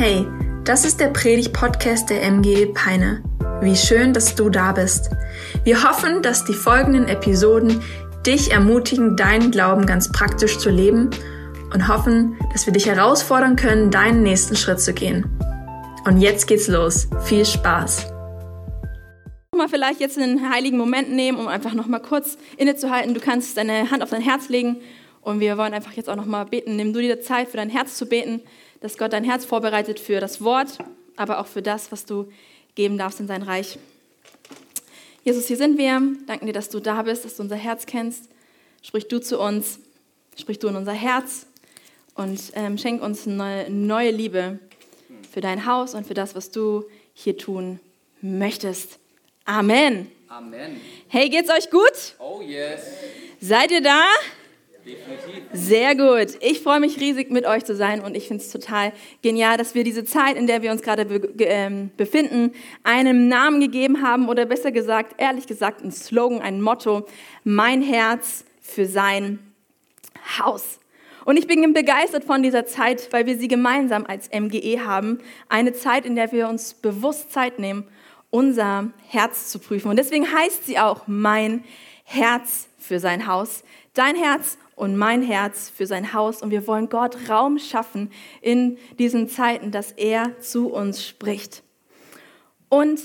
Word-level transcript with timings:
Hey, 0.00 0.28
das 0.62 0.84
ist 0.84 1.00
der 1.00 1.08
Predig-Podcast 1.08 2.08
der 2.08 2.22
MG 2.22 2.66
Peine. 2.66 3.20
Wie 3.60 3.74
schön, 3.74 4.12
dass 4.12 4.36
du 4.36 4.48
da 4.48 4.70
bist. 4.70 5.10
Wir 5.64 5.82
hoffen, 5.82 6.22
dass 6.22 6.44
die 6.44 6.54
folgenden 6.54 7.08
Episoden 7.08 7.82
dich 8.24 8.52
ermutigen, 8.52 9.16
deinen 9.16 9.50
Glauben 9.50 9.86
ganz 9.86 10.12
praktisch 10.12 10.58
zu 10.58 10.70
leben 10.70 11.10
und 11.74 11.88
hoffen, 11.88 12.38
dass 12.52 12.64
wir 12.64 12.72
dich 12.72 12.86
herausfordern 12.86 13.56
können, 13.56 13.90
deinen 13.90 14.22
nächsten 14.22 14.54
Schritt 14.54 14.80
zu 14.80 14.94
gehen. 14.94 15.26
Und 16.04 16.20
jetzt 16.20 16.46
geht's 16.46 16.68
los. 16.68 17.08
Viel 17.24 17.44
Spaß! 17.44 18.06
Mal 19.56 19.68
vielleicht 19.68 19.98
jetzt 19.98 20.16
einen 20.16 20.48
heiligen 20.48 20.78
Moment 20.78 21.10
nehmen, 21.10 21.40
um 21.40 21.48
einfach 21.48 21.74
noch 21.74 21.88
mal 21.88 21.98
kurz 21.98 22.38
innezuhalten. 22.56 23.14
Du 23.14 23.20
kannst 23.20 23.56
deine 23.56 23.90
Hand 23.90 24.04
auf 24.04 24.10
dein 24.10 24.22
Herz 24.22 24.48
legen 24.48 24.76
und 25.22 25.40
wir 25.40 25.58
wollen 25.58 25.74
einfach 25.74 25.94
jetzt 25.94 26.08
auch 26.08 26.14
noch 26.14 26.26
mal 26.26 26.44
beten. 26.44 26.76
Nimm 26.76 26.92
du 26.92 27.00
dir 27.00 27.20
Zeit 27.20 27.48
für 27.48 27.56
dein 27.56 27.68
Herz 27.68 27.96
zu 27.96 28.06
beten 28.06 28.42
dass 28.80 28.98
Gott 28.98 29.12
dein 29.12 29.24
Herz 29.24 29.44
vorbereitet 29.44 30.00
für 30.00 30.20
das 30.20 30.42
Wort, 30.42 30.78
aber 31.16 31.40
auch 31.40 31.46
für 31.46 31.62
das, 31.62 31.90
was 31.92 32.04
du 32.04 32.28
geben 32.74 32.98
darfst 32.98 33.20
in 33.20 33.26
sein 33.26 33.42
Reich. 33.42 33.78
Jesus, 35.24 35.46
hier 35.46 35.56
sind 35.56 35.78
wir. 35.78 36.00
Danken 36.26 36.46
dir, 36.46 36.52
dass 36.52 36.68
du 36.68 36.80
da 36.80 37.02
bist, 37.02 37.24
dass 37.24 37.36
du 37.36 37.42
unser 37.42 37.56
Herz 37.56 37.86
kennst. 37.86 38.30
Sprich 38.82 39.08
du 39.08 39.20
zu 39.20 39.40
uns, 39.40 39.80
sprich 40.38 40.58
du 40.58 40.68
in 40.68 40.76
unser 40.76 40.92
Herz 40.92 41.46
und 42.14 42.40
ähm, 42.54 42.78
schenk 42.78 43.02
uns 43.02 43.26
eine 43.26 43.68
neue 43.68 44.10
Liebe 44.10 44.58
für 45.30 45.40
dein 45.40 45.66
Haus 45.66 45.94
und 45.94 46.06
für 46.06 46.14
das, 46.14 46.34
was 46.34 46.50
du 46.50 46.84
hier 47.14 47.36
tun 47.36 47.80
möchtest. 48.20 48.98
Amen. 49.44 50.10
Amen. 50.28 50.80
Hey, 51.08 51.28
geht's 51.28 51.50
euch 51.50 51.70
gut? 51.70 52.14
Oh 52.18 52.40
yes. 52.40 52.80
Seid 53.40 53.70
ihr 53.70 53.82
da? 53.82 54.04
Sehr 55.52 55.94
gut. 55.94 56.36
Ich 56.40 56.60
freue 56.60 56.80
mich 56.80 57.00
riesig, 57.00 57.30
mit 57.30 57.46
euch 57.46 57.64
zu 57.64 57.74
sein 57.74 58.00
und 58.00 58.16
ich 58.16 58.28
finde 58.28 58.42
es 58.42 58.50
total 58.50 58.92
genial, 59.22 59.56
dass 59.56 59.74
wir 59.74 59.84
diese 59.84 60.04
Zeit, 60.04 60.36
in 60.36 60.46
der 60.46 60.62
wir 60.62 60.70
uns 60.70 60.82
gerade 60.82 61.04
be 61.04 61.28
ähm, 61.38 61.90
befinden, 61.96 62.52
einem 62.84 63.28
Namen 63.28 63.60
gegeben 63.60 64.02
haben 64.02 64.28
oder 64.28 64.46
besser 64.46 64.72
gesagt, 64.72 65.20
ehrlich 65.20 65.46
gesagt, 65.46 65.82
ein 65.82 65.92
Slogan, 65.92 66.40
ein 66.40 66.60
Motto, 66.60 67.06
mein 67.44 67.82
Herz 67.82 68.44
für 68.60 68.86
sein 68.86 69.38
Haus. 70.38 70.78
Und 71.24 71.36
ich 71.36 71.46
bin 71.46 71.74
begeistert 71.74 72.24
von 72.24 72.42
dieser 72.42 72.64
Zeit, 72.64 73.12
weil 73.12 73.26
wir 73.26 73.36
sie 73.36 73.48
gemeinsam 73.48 74.06
als 74.06 74.30
MGE 74.32 74.84
haben. 74.86 75.18
Eine 75.48 75.74
Zeit, 75.74 76.06
in 76.06 76.14
der 76.14 76.32
wir 76.32 76.48
uns 76.48 76.72
bewusst 76.72 77.32
Zeit 77.32 77.58
nehmen, 77.58 77.84
unser 78.30 78.90
Herz 79.06 79.48
zu 79.50 79.58
prüfen. 79.58 79.90
Und 79.90 79.96
deswegen 79.96 80.30
heißt 80.32 80.66
sie 80.66 80.78
auch 80.78 81.06
mein 81.06 81.64
Herz 82.04 82.68
für 82.78 82.98
sein 82.98 83.26
Haus. 83.26 83.62
Dein 83.92 84.16
Herz 84.16 84.56
und 84.78 84.96
mein 84.96 85.22
Herz 85.22 85.70
für 85.74 85.86
sein 85.86 86.12
Haus. 86.12 86.42
Und 86.42 86.50
wir 86.50 86.66
wollen 86.66 86.88
Gott 86.88 87.28
Raum 87.28 87.58
schaffen 87.58 88.10
in 88.40 88.78
diesen 88.98 89.28
Zeiten, 89.28 89.70
dass 89.70 89.92
er 89.92 90.38
zu 90.40 90.68
uns 90.68 91.04
spricht. 91.04 91.62
Und 92.68 93.00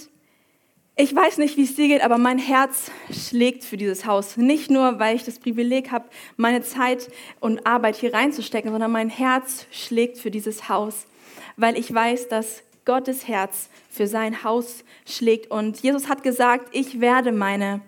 ich 0.95 1.15
weiß 1.15 1.39
nicht, 1.39 1.57
wie 1.57 1.63
es 1.63 1.75
dir 1.75 1.87
geht, 1.87 2.03
aber 2.03 2.19
mein 2.19 2.37
Herz 2.37 2.91
schlägt 3.11 3.63
für 3.63 3.77
dieses 3.77 4.05
Haus. 4.05 4.37
Nicht 4.37 4.69
nur, 4.69 4.99
weil 4.99 5.15
ich 5.15 5.23
das 5.23 5.39
Privileg 5.39 5.91
habe, 5.91 6.05
meine 6.37 6.61
Zeit 6.61 7.09
und 7.39 7.65
Arbeit 7.65 7.95
hier 7.95 8.13
reinzustecken, 8.13 8.69
sondern 8.69 8.91
mein 8.91 9.09
Herz 9.09 9.65
schlägt 9.71 10.19
für 10.19 10.29
dieses 10.29 10.69
Haus, 10.69 11.07
weil 11.57 11.79
ich 11.79 11.91
weiß, 11.91 12.27
dass 12.27 12.61
Gottes 12.85 13.27
Herz 13.27 13.69
für 13.89 14.05
sein 14.05 14.43
Haus 14.43 14.83
schlägt. 15.07 15.49
Und 15.49 15.79
Jesus 15.81 16.09
hat 16.09 16.21
gesagt, 16.21 16.69
ich 16.73 17.01
werde 17.01 17.31
meine 17.31 17.81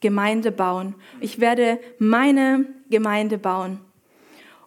Gemeinde 0.00 0.52
bauen. 0.52 0.94
Ich 1.20 1.40
werde 1.40 1.80
meine 1.98 2.66
Gemeinde 2.94 3.38
bauen. 3.38 3.80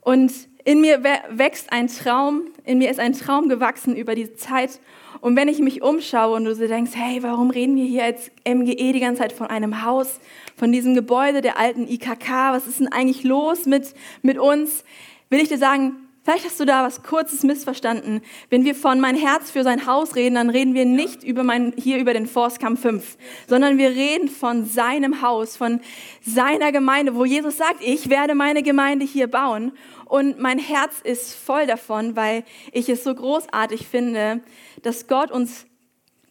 Und 0.01 0.31
in 0.63 0.81
mir 0.81 1.01
wächst 1.29 1.71
ein 1.71 1.87
Traum, 1.87 2.43
in 2.65 2.77
mir 2.77 2.91
ist 2.91 2.99
ein 2.99 3.13
Traum 3.13 3.47
gewachsen 3.47 3.95
über 3.95 4.15
die 4.15 4.33
Zeit. 4.35 4.81
Und 5.21 5.37
wenn 5.37 5.47
ich 5.47 5.59
mich 5.59 5.81
umschaue 5.81 6.35
und 6.35 6.43
du 6.43 6.53
so 6.53 6.67
denkst, 6.67 6.91
hey, 6.93 7.23
warum 7.23 7.51
reden 7.51 7.77
wir 7.77 7.85
hier 7.85 8.03
als 8.03 8.29
MGE 8.45 8.91
die 8.91 8.99
ganze 8.99 9.21
Zeit 9.21 9.31
von 9.31 9.47
einem 9.47 9.83
Haus, 9.83 10.19
von 10.57 10.73
diesem 10.73 10.93
Gebäude 10.93 11.39
der 11.39 11.57
alten 11.57 11.87
IKK, 11.87 12.51
was 12.51 12.67
ist 12.67 12.81
denn 12.81 12.91
eigentlich 12.91 13.23
los 13.23 13.65
mit, 13.65 13.93
mit 14.21 14.37
uns? 14.37 14.83
Will 15.29 15.39
ich 15.39 15.47
dir 15.47 15.57
sagen, 15.57 16.06
Vielleicht 16.27 16.43
hast 16.43 16.59
du 16.59 16.65
da 16.65 16.83
was 16.83 17.03
Kurzes 17.03 17.43
missverstanden. 17.43 18.19
Wenn 18.49 18.65
wir 18.65 18.75
von 18.75 18.99
mein 18.99 19.15
Herz 19.15 19.49
für 19.49 19.63
sein 19.63 19.87
Haus 19.87 20.17
reden, 20.17 20.35
dann 20.35 20.49
reden 20.49 20.73
wir 20.73 20.83
nicht 20.83 21.23
über 21.23 21.41
mein, 21.45 21.73
hier 21.77 21.99
über 21.99 22.13
den 22.13 22.27
Forstkampf 22.27 22.81
5, 22.81 23.17
sondern 23.47 23.77
wir 23.77 23.91
reden 23.91 24.27
von 24.27 24.65
seinem 24.65 25.21
Haus, 25.21 25.55
von 25.55 25.79
seiner 26.21 26.73
Gemeinde, 26.73 27.15
wo 27.15 27.23
Jesus 27.23 27.55
sagt, 27.55 27.77
ich 27.79 28.09
werde 28.09 28.35
meine 28.35 28.61
Gemeinde 28.61 29.05
hier 29.05 29.27
bauen. 29.27 29.71
Und 30.03 30.37
mein 30.37 30.59
Herz 30.59 30.99
ist 31.01 31.33
voll 31.33 31.65
davon, 31.65 32.17
weil 32.17 32.43
ich 32.73 32.89
es 32.89 33.05
so 33.05 33.15
großartig 33.15 33.87
finde, 33.87 34.41
dass 34.83 35.07
Gott 35.07 35.31
uns 35.31 35.65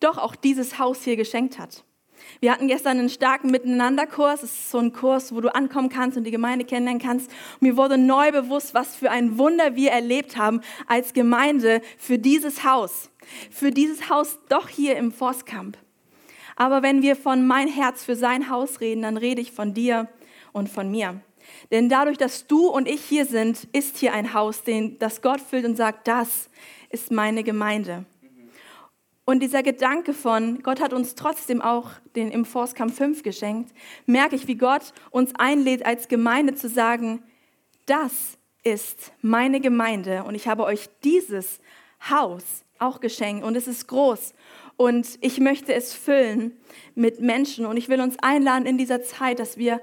doch 0.00 0.18
auch 0.18 0.36
dieses 0.36 0.78
Haus 0.78 1.04
hier 1.04 1.16
geschenkt 1.16 1.58
hat. 1.58 1.84
Wir 2.40 2.52
hatten 2.52 2.68
gestern 2.68 2.98
einen 2.98 3.08
starken 3.08 3.50
Miteinanderkurs. 3.50 4.42
Es 4.42 4.52
ist 4.52 4.70
so 4.70 4.78
ein 4.78 4.92
Kurs, 4.92 5.34
wo 5.34 5.40
du 5.40 5.54
ankommen 5.54 5.88
kannst 5.88 6.16
und 6.16 6.24
die 6.24 6.30
Gemeinde 6.30 6.64
kennenlernen 6.64 7.02
kannst. 7.02 7.30
Und 7.30 7.62
mir 7.62 7.76
wurde 7.76 7.98
neu 7.98 8.32
bewusst, 8.32 8.74
was 8.74 8.96
für 8.96 9.10
ein 9.10 9.38
Wunder 9.38 9.76
wir 9.76 9.90
erlebt 9.90 10.36
haben 10.36 10.60
als 10.86 11.12
Gemeinde 11.12 11.80
für 11.98 12.18
dieses 12.18 12.64
Haus. 12.64 13.10
Für 13.50 13.70
dieses 13.70 14.08
Haus 14.08 14.38
doch 14.48 14.68
hier 14.68 14.96
im 14.96 15.12
Forstkamp. 15.12 15.76
Aber 16.56 16.82
wenn 16.82 17.02
wir 17.02 17.16
von 17.16 17.46
mein 17.46 17.68
Herz 17.68 18.04
für 18.04 18.16
sein 18.16 18.50
Haus 18.50 18.80
reden, 18.80 19.02
dann 19.02 19.16
rede 19.16 19.40
ich 19.40 19.52
von 19.52 19.74
dir 19.74 20.08
und 20.52 20.68
von 20.68 20.90
mir. 20.90 21.20
Denn 21.70 21.88
dadurch, 21.88 22.18
dass 22.18 22.46
du 22.46 22.66
und 22.68 22.88
ich 22.88 23.02
hier 23.02 23.26
sind, 23.26 23.68
ist 23.72 23.98
hier 23.98 24.12
ein 24.12 24.32
Haus, 24.34 24.62
das 24.98 25.22
Gott 25.22 25.40
füllt 25.40 25.64
und 25.64 25.76
sagt, 25.76 26.08
das 26.08 26.48
ist 26.90 27.10
meine 27.10 27.44
Gemeinde. 27.44 28.04
Und 29.28 29.40
dieser 29.40 29.64
Gedanke 29.64 30.14
von, 30.14 30.62
Gott 30.62 30.80
hat 30.80 30.92
uns 30.92 31.16
trotzdem 31.16 31.60
auch 31.60 31.90
den 32.14 32.30
im 32.30 32.44
Forstkampf 32.44 32.96
5 32.96 33.24
geschenkt, 33.24 33.74
merke 34.06 34.36
ich, 34.36 34.46
wie 34.46 34.54
Gott 34.54 34.92
uns 35.10 35.34
einlädt, 35.34 35.84
als 35.84 36.06
Gemeinde 36.06 36.54
zu 36.54 36.68
sagen, 36.68 37.24
das 37.86 38.38
ist 38.62 39.12
meine 39.22 39.60
Gemeinde 39.60 40.22
und 40.22 40.36
ich 40.36 40.46
habe 40.46 40.62
euch 40.62 40.88
dieses 41.02 41.58
Haus 42.08 42.64
auch 42.78 43.00
geschenkt 43.00 43.44
und 43.44 43.56
es 43.56 43.66
ist 43.66 43.88
groß 43.88 44.32
und 44.76 45.18
ich 45.20 45.40
möchte 45.40 45.74
es 45.74 45.92
füllen 45.92 46.56
mit 46.94 47.20
Menschen 47.20 47.66
und 47.66 47.76
ich 47.76 47.88
will 47.88 48.00
uns 48.00 48.16
einladen 48.20 48.64
in 48.64 48.78
dieser 48.78 49.02
Zeit, 49.02 49.40
dass 49.40 49.56
wir 49.56 49.80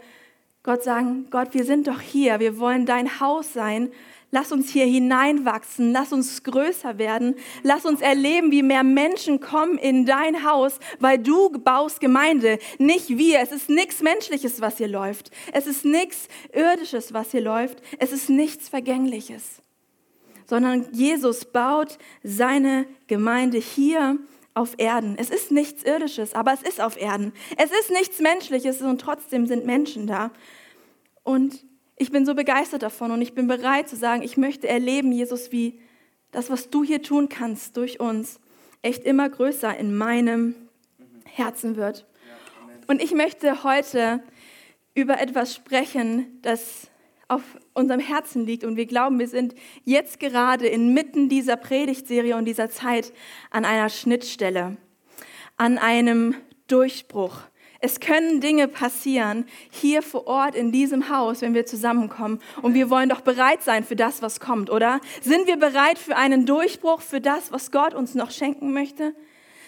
Gott 0.63 0.83
sagen, 0.83 1.27
Gott, 1.31 1.53
wir 1.53 1.65
sind 1.65 1.87
doch 1.87 1.99
hier, 1.99 2.39
wir 2.39 2.59
wollen 2.59 2.85
dein 2.85 3.19
Haus 3.19 3.51
sein 3.51 3.91
Lass 4.33 4.51
uns 4.51 4.71
hier 4.71 4.87
hineinwachsen, 4.87 5.91
lass 5.91 6.11
uns 6.11 6.41
größer 6.41 6.97
werden, 6.97 7.35
lass 7.61 7.85
uns 7.85 8.01
erleben, 8.01 8.49
wie 8.49 8.63
mehr 8.63 8.81
Menschen 8.81 9.39
kommen 9.39 9.77
in 9.77 10.07
dein 10.07 10.43
Haus, 10.43 10.79
weil 10.99 11.19
du 11.19 11.51
baust 11.51 11.99
Gemeinde, 11.99 12.57
nicht 12.79 13.09
wir. 13.09 13.41
Es 13.41 13.51
ist 13.51 13.69
nichts 13.69 14.01
Menschliches, 14.01 14.59
was 14.59 14.79
hier 14.79 14.87
läuft. 14.87 15.29
Es 15.51 15.67
ist 15.67 15.85
nichts 15.85 16.29
Irdisches, 16.51 17.13
was 17.13 17.29
hier 17.29 17.41
läuft. 17.41 17.83
Es 17.99 18.11
ist 18.11 18.27
nichts 18.27 18.69
Vergängliches, 18.69 19.61
sondern 20.47 20.87
Jesus 20.93 21.45
baut 21.45 21.99
seine 22.23 22.87
Gemeinde 23.05 23.59
hier 23.59 24.17
auf 24.55 24.73
Erden. 24.79 25.15
Es 25.15 25.29
ist 25.29 25.51
nichts 25.51 25.83
Irdisches, 25.83 26.33
aber 26.33 26.53
es 26.53 26.63
ist 26.63 26.81
auf 26.81 26.99
Erden. 26.99 27.33
Es 27.55 27.69
ist 27.69 27.91
nichts 27.91 28.19
Menschliches 28.19 28.81
und 28.81 28.99
trotzdem 28.99 29.45
sind 29.45 29.67
Menschen 29.67 30.07
da. 30.07 30.31
Und 31.21 31.63
ich 31.95 32.11
bin 32.11 32.25
so 32.25 32.35
begeistert 32.35 32.83
davon 32.83 33.11
und 33.11 33.21
ich 33.21 33.33
bin 33.33 33.47
bereit 33.47 33.87
zu 33.87 33.95
sagen, 33.95 34.23
ich 34.23 34.37
möchte 34.37 34.67
erleben, 34.67 35.11
Jesus, 35.11 35.51
wie 35.51 35.79
das, 36.31 36.49
was 36.49 36.69
du 36.69 36.83
hier 36.83 37.01
tun 37.01 37.29
kannst 37.29 37.77
durch 37.77 37.99
uns, 37.99 38.39
echt 38.81 39.03
immer 39.03 39.29
größer 39.29 39.77
in 39.77 39.95
meinem 39.95 40.55
Herzen 41.25 41.75
wird. 41.75 42.05
Und 42.87 43.01
ich 43.01 43.13
möchte 43.13 43.63
heute 43.63 44.23
über 44.93 45.19
etwas 45.19 45.55
sprechen, 45.55 46.39
das 46.41 46.89
auf 47.27 47.41
unserem 47.73 47.99
Herzen 47.99 48.45
liegt. 48.45 48.63
Und 48.63 48.75
wir 48.75 48.85
glauben, 48.85 49.19
wir 49.19 49.27
sind 49.27 49.55
jetzt 49.83 50.19
gerade 50.19 50.67
inmitten 50.67 51.29
dieser 51.29 51.55
Predigtserie 51.55 52.35
und 52.35 52.45
dieser 52.45 52.69
Zeit 52.69 53.13
an 53.49 53.65
einer 53.65 53.89
Schnittstelle, 53.89 54.77
an 55.57 55.77
einem 55.77 56.35
Durchbruch. 56.67 57.41
Es 57.85 57.99
können 57.99 58.39
Dinge 58.39 58.69
passieren 58.69 59.43
hier 59.69 60.01
vor 60.01 60.25
Ort 60.25 60.55
in 60.55 60.71
diesem 60.71 61.09
Haus, 61.09 61.41
wenn 61.41 61.53
wir 61.53 61.65
zusammenkommen. 61.65 62.39
Und 62.61 62.75
wir 62.75 62.89
wollen 62.89 63.09
doch 63.09 63.19
bereit 63.19 63.61
sein 63.61 63.83
für 63.83 63.97
das, 63.97 64.21
was 64.21 64.39
kommt, 64.39 64.69
oder? 64.69 65.01
Sind 65.21 65.47
wir 65.47 65.57
bereit 65.57 65.99
für 65.99 66.15
einen 66.15 66.45
Durchbruch, 66.45 67.01
für 67.01 67.19
das, 67.19 67.51
was 67.51 67.71
Gott 67.71 67.93
uns 67.93 68.15
noch 68.15 68.31
schenken 68.31 68.71
möchte? 68.71 69.13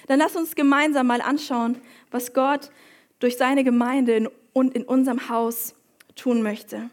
Dann 0.07 0.19
lass 0.19 0.37
uns 0.37 0.55
gemeinsam 0.55 1.07
mal 1.07 1.19
anschauen, 1.19 1.81
was 2.09 2.31
Gott 2.31 2.71
durch 3.19 3.35
seine 3.35 3.65
Gemeinde 3.65 4.31
und 4.53 4.73
in 4.73 4.85
unserem 4.85 5.27
Haus 5.27 5.75
tun 6.15 6.41
möchte. 6.41 6.89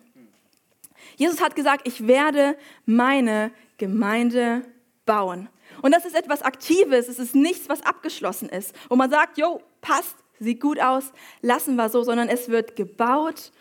Jesus 1.16 1.40
hat 1.40 1.54
gesagt, 1.54 1.86
ich 1.86 2.08
werde 2.08 2.56
meine 2.84 3.52
Gemeinde 3.78 4.62
bauen. 5.06 5.48
Und 5.82 5.92
das 5.92 6.04
ist 6.04 6.16
etwas 6.16 6.42
Aktives, 6.42 7.06
es 7.06 7.20
ist 7.20 7.36
nichts, 7.36 7.68
was 7.68 7.82
abgeschlossen 7.82 8.48
ist. 8.48 8.74
Wo 8.88 8.96
man 8.96 9.08
sagt, 9.08 9.38
jo, 9.38 9.60
passt, 9.80 10.16
sieht 10.42 10.60
gut 10.60 10.80
aus, 10.80 11.12
lassen 11.40 11.76
wir 11.76 11.88
so, 11.88 12.02
sondern 12.02 12.28
es 12.28 12.48
wird 12.48 12.76
gebaut 12.76 13.52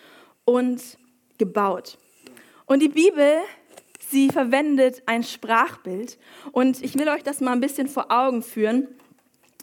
und 0.46 0.82
gebaut. 1.38 1.98
Und 2.66 2.82
die 2.82 2.90
Bibel 2.90 3.42
sie 4.12 4.30
verwendet 4.30 5.02
ein 5.06 5.24
Sprachbild. 5.24 6.20
Und 6.52 6.84
ich 6.84 6.98
will 6.98 7.10
euch 7.10 7.24
das 7.24 7.40
mal 7.40 7.54
ein 7.54 7.62
bisschen 7.62 7.88
vor 7.88 8.12
Augen 8.12 8.44
führen. 8.44 8.88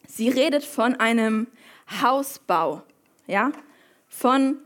Sie 0.07 0.29
redet 0.29 0.65
von 0.65 0.95
einem 0.97 1.47
Hausbau, 2.03 2.83
ja, 3.27 3.53
von 4.09 4.59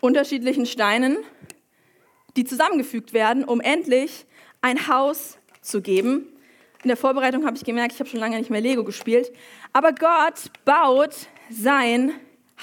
unterschiedlichen 0.00 0.66
Steinen, 0.66 1.18
die 2.36 2.44
zusammengefügt 2.44 3.12
werden, 3.12 3.44
um 3.44 3.60
endlich 3.60 4.24
ein 4.62 4.88
Haus 4.88 5.38
zu 5.60 5.82
geben. 5.82 6.28
In 6.82 6.88
der 6.88 6.96
Vorbereitung 6.96 7.44
habe 7.44 7.56
ich 7.56 7.64
gemerkt, 7.64 7.92
ich 7.92 8.00
habe 8.00 8.08
schon 8.08 8.20
lange 8.20 8.38
nicht 8.38 8.50
mehr 8.50 8.60
Lego 8.60 8.82
gespielt. 8.84 9.32
Aber 9.72 9.92
Gott 9.92 10.50
baut 10.64 11.28
sein 11.52 12.12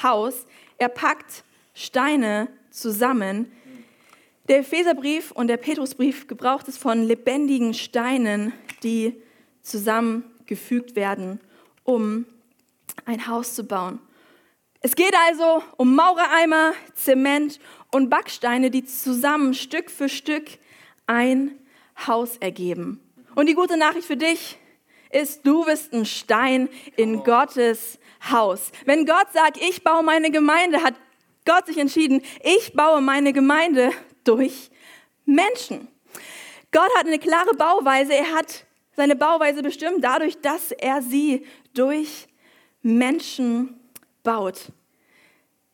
Haus. 0.01 0.45
Er 0.77 0.89
packt 0.89 1.43
Steine 1.73 2.47
zusammen. 2.71 3.51
Der 4.47 4.59
Epheserbrief 4.59 5.31
und 5.31 5.47
der 5.47 5.57
Petrusbrief 5.57 6.27
gebraucht 6.27 6.67
es 6.67 6.77
von 6.77 7.03
lebendigen 7.03 7.73
Steinen, 7.73 8.53
die 8.83 9.15
zusammengefügt 9.61 10.95
werden, 10.95 11.39
um 11.83 12.25
ein 13.05 13.27
Haus 13.27 13.53
zu 13.55 13.63
bauen. 13.63 13.99
Es 14.81 14.95
geht 14.95 15.13
also 15.27 15.61
um 15.77 15.95
Maurereimer, 15.95 16.73
Zement 16.95 17.59
und 17.91 18.09
Backsteine, 18.09 18.71
die 18.71 18.85
zusammen 18.85 19.53
Stück 19.53 19.91
für 19.91 20.07
Stück 20.07 20.45
ein 21.05 21.51
Haus 22.07 22.37
ergeben. 22.37 23.01
Und 23.35 23.47
die 23.47 23.55
gute 23.55 23.77
Nachricht 23.77 24.07
für 24.07 24.17
dich 24.17 24.57
ist, 25.09 25.45
du 25.45 25.65
bist 25.65 25.93
ein 25.93 26.05
Stein 26.05 26.69
in 26.95 27.23
Gottes 27.23 27.99
Haus. 28.29 28.71
Wenn 28.85 29.05
Gott 29.05 29.31
sagt, 29.33 29.57
ich 29.57 29.83
baue 29.83 30.03
meine 30.03 30.31
Gemeinde, 30.31 30.83
hat 30.83 30.95
Gott 31.45 31.65
sich 31.67 31.77
entschieden, 31.77 32.21
ich 32.43 32.73
baue 32.73 33.01
meine 33.01 33.33
Gemeinde 33.33 33.91
durch 34.23 34.69
Menschen. 35.25 35.87
Gott 36.71 36.89
hat 36.97 37.07
eine 37.07 37.19
klare 37.19 37.55
Bauweise. 37.55 38.13
Er 38.13 38.33
hat 38.33 38.65
seine 38.95 39.15
Bauweise 39.15 39.63
bestimmt 39.63 40.03
dadurch, 40.03 40.39
dass 40.41 40.71
er 40.71 41.01
sie 41.01 41.45
durch 41.73 42.27
Menschen 42.81 43.79
baut. 44.23 44.71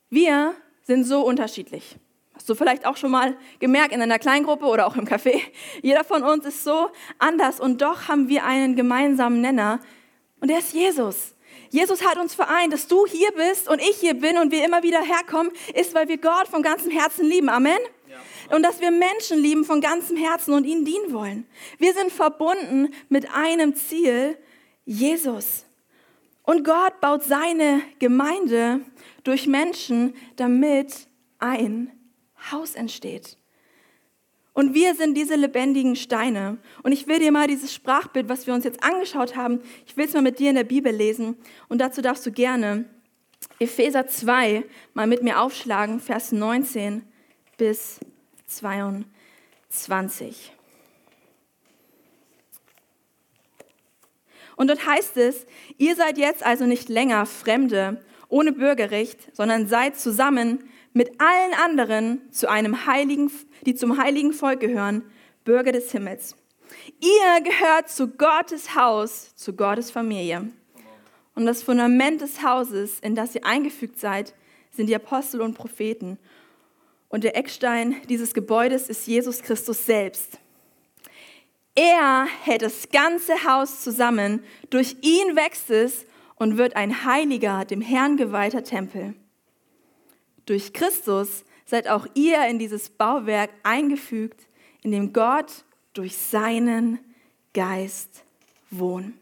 Wir 0.09 0.55
sind 0.83 1.03
so 1.03 1.25
unterschiedlich. 1.25 1.97
Hast 2.45 2.49
du 2.51 2.53
vielleicht 2.53 2.85
auch 2.85 2.95
schon 2.95 3.09
mal 3.09 3.35
gemerkt 3.57 3.91
in 3.91 4.03
einer 4.03 4.19
Kleingruppe 4.19 4.65
oder 4.65 4.85
auch 4.85 4.95
im 4.97 5.07
Café? 5.07 5.41
Jeder 5.81 6.03
von 6.03 6.21
uns 6.21 6.45
ist 6.45 6.63
so 6.63 6.91
anders 7.17 7.59
und 7.59 7.81
doch 7.81 8.07
haben 8.07 8.29
wir 8.29 8.45
einen 8.45 8.75
gemeinsamen 8.75 9.41
Nenner 9.41 9.79
und 10.41 10.49
der 10.51 10.59
ist 10.59 10.71
Jesus. 10.71 11.33
Jesus 11.71 12.05
hat 12.05 12.19
uns 12.19 12.35
vereint, 12.35 12.71
dass 12.71 12.87
du 12.87 13.07
hier 13.07 13.31
bist 13.31 13.67
und 13.67 13.81
ich 13.81 13.97
hier 13.99 14.13
bin 14.13 14.37
und 14.37 14.51
wir 14.51 14.63
immer 14.63 14.83
wieder 14.83 15.01
herkommen, 15.01 15.51
ist, 15.73 15.95
weil 15.95 16.07
wir 16.07 16.19
Gott 16.19 16.47
von 16.47 16.61
ganzem 16.61 16.91
Herzen 16.91 17.25
lieben. 17.25 17.49
Amen. 17.49 17.79
Und 18.51 18.61
dass 18.61 18.79
wir 18.79 18.91
Menschen 18.91 19.39
lieben 19.39 19.65
von 19.65 19.81
ganzem 19.81 20.15
Herzen 20.15 20.53
und 20.53 20.65
ihnen 20.65 20.85
dienen 20.85 21.13
wollen. 21.13 21.47
Wir 21.79 21.95
sind 21.95 22.11
verbunden 22.11 22.93
mit 23.09 23.27
einem 23.33 23.75
Ziel, 23.75 24.37
Jesus. 24.85 25.65
Und 26.43 26.63
Gott 26.63 27.01
baut 27.01 27.23
seine 27.23 27.81
Gemeinde 27.97 28.81
durch 29.23 29.47
Menschen, 29.47 30.13
damit 30.35 31.07
ein 31.39 31.91
Haus 32.51 32.75
entsteht. 32.75 33.37
Und 34.53 34.73
wir 34.73 34.95
sind 34.95 35.15
diese 35.15 35.35
lebendigen 35.35 35.97
Steine. 35.97 36.57
Und 36.81 36.93
ich 36.93 37.07
will 37.07 37.19
dir 37.19 37.33
mal 37.33 37.47
dieses 37.47 37.73
Sprachbild, 37.73 38.29
was 38.29 38.47
wir 38.47 38.53
uns 38.53 38.63
jetzt 38.63 38.83
angeschaut 38.83 39.35
haben, 39.35 39.59
ich 39.85 39.97
will 39.97 40.05
es 40.05 40.13
mal 40.13 40.21
mit 40.21 40.39
dir 40.39 40.49
in 40.49 40.55
der 40.55 40.63
Bibel 40.63 40.93
lesen. 40.93 41.35
Und 41.67 41.79
dazu 41.79 42.01
darfst 42.01 42.25
du 42.25 42.31
gerne 42.31 42.85
Epheser 43.59 44.07
2 44.07 44.63
mal 44.93 45.07
mit 45.07 45.23
mir 45.23 45.41
aufschlagen, 45.41 45.99
Vers 45.99 46.31
19 46.31 47.03
bis 47.57 47.99
22. 48.47 50.53
Und 54.55 54.69
dort 54.69 54.87
heißt 54.87 55.17
es, 55.17 55.45
ihr 55.77 55.95
seid 55.95 56.17
jetzt 56.17 56.45
also 56.45 56.65
nicht 56.65 56.87
länger 56.87 57.25
Fremde 57.25 58.01
ohne 58.29 58.53
Bürgerrecht, 58.53 59.35
sondern 59.35 59.67
seid 59.67 59.97
zusammen 59.97 60.69
mit 60.95 61.19
allen 61.19 61.53
anderen 61.53 62.21
zu 62.31 62.49
einem 62.49 62.85
heiligen, 62.85 63.29
die 63.65 63.75
zum 63.75 63.97
heiligen 63.97 64.31
Volk 64.31 64.61
gehören, 64.61 65.03
Bürger 65.43 65.73
des 65.73 65.91
Himmels. 65.91 66.37
Ihr 67.01 67.41
gehört 67.43 67.89
zu 67.89 68.07
Gottes 68.07 68.75
Haus, 68.75 69.35
zu 69.35 69.53
Gottes 69.53 69.91
Familie. 69.91 70.49
Und 71.35 71.45
das 71.45 71.63
Fundament 71.63 72.21
des 72.21 72.41
Hauses, 72.41 73.01
in 73.01 73.13
das 73.13 73.35
ihr 73.35 73.45
eingefügt 73.45 73.99
seid, 73.99 74.33
sind 74.71 74.87
die 74.87 74.95
Apostel 74.95 75.41
und 75.41 75.53
Propheten. 75.53 76.17
Und 77.09 77.25
der 77.25 77.35
Eckstein 77.35 77.97
dieses 78.07 78.33
Gebäudes 78.33 78.87
ist 78.87 79.05
Jesus 79.05 79.41
Christus 79.41 79.85
selbst. 79.85 80.39
Er 81.75 82.25
hält 82.43 82.61
das 82.61 82.87
ganze 82.89 83.43
Haus 83.43 83.81
zusammen, 83.81 84.41
durch 84.69 84.95
ihn 85.01 85.35
wächst 85.35 85.69
es 85.69 86.05
und 86.35 86.57
wird 86.57 86.77
ein 86.77 87.03
heiliger, 87.03 87.65
dem 87.65 87.81
Herrn 87.81 88.15
geweihter 88.15 88.63
Tempel. 88.63 89.13
Durch 90.45 90.73
Christus 90.73 91.43
seid 91.65 91.87
auch 91.87 92.07
ihr 92.13 92.45
in 92.47 92.59
dieses 92.59 92.89
Bauwerk 92.89 93.49
eingefügt, 93.63 94.47
in 94.83 94.91
dem 94.91 95.13
Gott 95.13 95.65
durch 95.93 96.15
seinen 96.15 96.99
Geist 97.53 98.23
wohnt. 98.69 99.13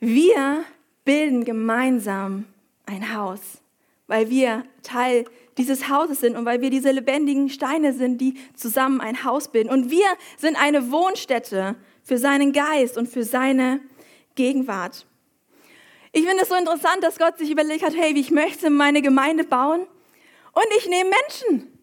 Wir 0.00 0.64
bilden 1.04 1.44
gemeinsam 1.44 2.44
ein 2.84 3.14
Haus, 3.14 3.40
weil 4.06 4.28
wir 4.30 4.64
Teil 4.82 5.24
dieses 5.56 5.88
Hauses 5.88 6.20
sind 6.20 6.36
und 6.36 6.44
weil 6.44 6.60
wir 6.60 6.70
diese 6.70 6.90
lebendigen 6.90 7.48
Steine 7.48 7.92
sind, 7.92 8.20
die 8.20 8.34
zusammen 8.54 9.00
ein 9.00 9.24
Haus 9.24 9.48
bilden. 9.48 9.70
Und 9.70 9.90
wir 9.90 10.06
sind 10.36 10.56
eine 10.60 10.90
Wohnstätte 10.90 11.76
für 12.02 12.18
seinen 12.18 12.52
Geist 12.52 12.98
und 12.98 13.08
für 13.08 13.24
seine 13.24 13.80
Gegenwart. 14.34 15.06
Ich 16.16 16.24
finde 16.24 16.44
es 16.44 16.48
so 16.48 16.54
interessant, 16.54 17.02
dass 17.02 17.18
Gott 17.18 17.36
sich 17.36 17.50
überlegt 17.50 17.84
hat, 17.84 17.94
hey, 17.94 18.14
wie 18.14 18.20
ich 18.20 18.30
möchte 18.30 18.70
meine 18.70 19.02
Gemeinde 19.02 19.44
bauen 19.44 19.80
und 19.80 20.64
ich 20.78 20.88
nehme 20.88 21.10
Menschen. 21.10 21.78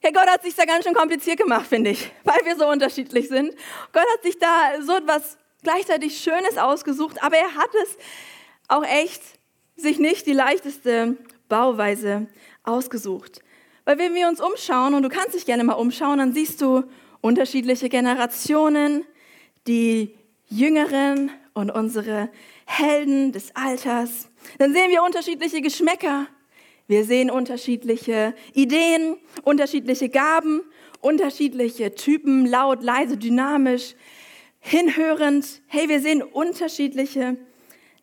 Herr 0.00 0.12
Gott 0.12 0.26
hat 0.26 0.42
sich 0.42 0.54
da 0.54 0.66
ganz 0.66 0.84
schön 0.84 0.92
kompliziert 0.92 1.38
gemacht, 1.38 1.66
finde 1.66 1.88
ich, 1.88 2.12
weil 2.24 2.44
wir 2.44 2.56
so 2.58 2.68
unterschiedlich 2.68 3.28
sind. 3.28 3.54
Gott 3.94 4.04
hat 4.12 4.22
sich 4.22 4.38
da 4.38 4.82
so 4.82 4.96
etwas 4.96 5.38
gleichzeitig 5.62 6.20
Schönes 6.20 6.58
ausgesucht, 6.58 7.22
aber 7.22 7.38
er 7.38 7.54
hat 7.54 7.70
es 7.84 7.96
auch 8.68 8.84
echt 8.84 9.22
sich 9.76 9.98
nicht 9.98 10.26
die 10.26 10.34
leichteste 10.34 11.16
Bauweise 11.48 12.26
ausgesucht. 12.64 13.40
Weil 13.86 13.96
wenn 13.96 14.14
wir 14.14 14.28
uns 14.28 14.42
umschauen, 14.42 14.92
und 14.92 15.04
du 15.04 15.08
kannst 15.08 15.34
dich 15.34 15.46
gerne 15.46 15.64
mal 15.64 15.72
umschauen, 15.72 16.18
dann 16.18 16.34
siehst 16.34 16.60
du 16.60 16.84
unterschiedliche 17.22 17.88
Generationen, 17.88 19.06
die 19.66 20.14
Jüngeren 20.50 21.30
und 21.54 21.70
unsere 21.70 22.28
Helden 22.68 23.32
des 23.32 23.56
Alters. 23.56 24.28
Dann 24.58 24.74
sehen 24.74 24.90
wir 24.90 25.02
unterschiedliche 25.02 25.62
Geschmäcker. 25.62 26.26
Wir 26.86 27.04
sehen 27.04 27.30
unterschiedliche 27.30 28.34
Ideen, 28.52 29.16
unterschiedliche 29.42 30.10
Gaben, 30.10 30.62
unterschiedliche 31.00 31.94
Typen, 31.94 32.46
laut, 32.46 32.82
leise, 32.82 33.16
dynamisch, 33.16 33.94
hinhörend. 34.60 35.62
Hey, 35.66 35.88
wir 35.88 36.00
sehen 36.00 36.22
unterschiedliche 36.22 37.36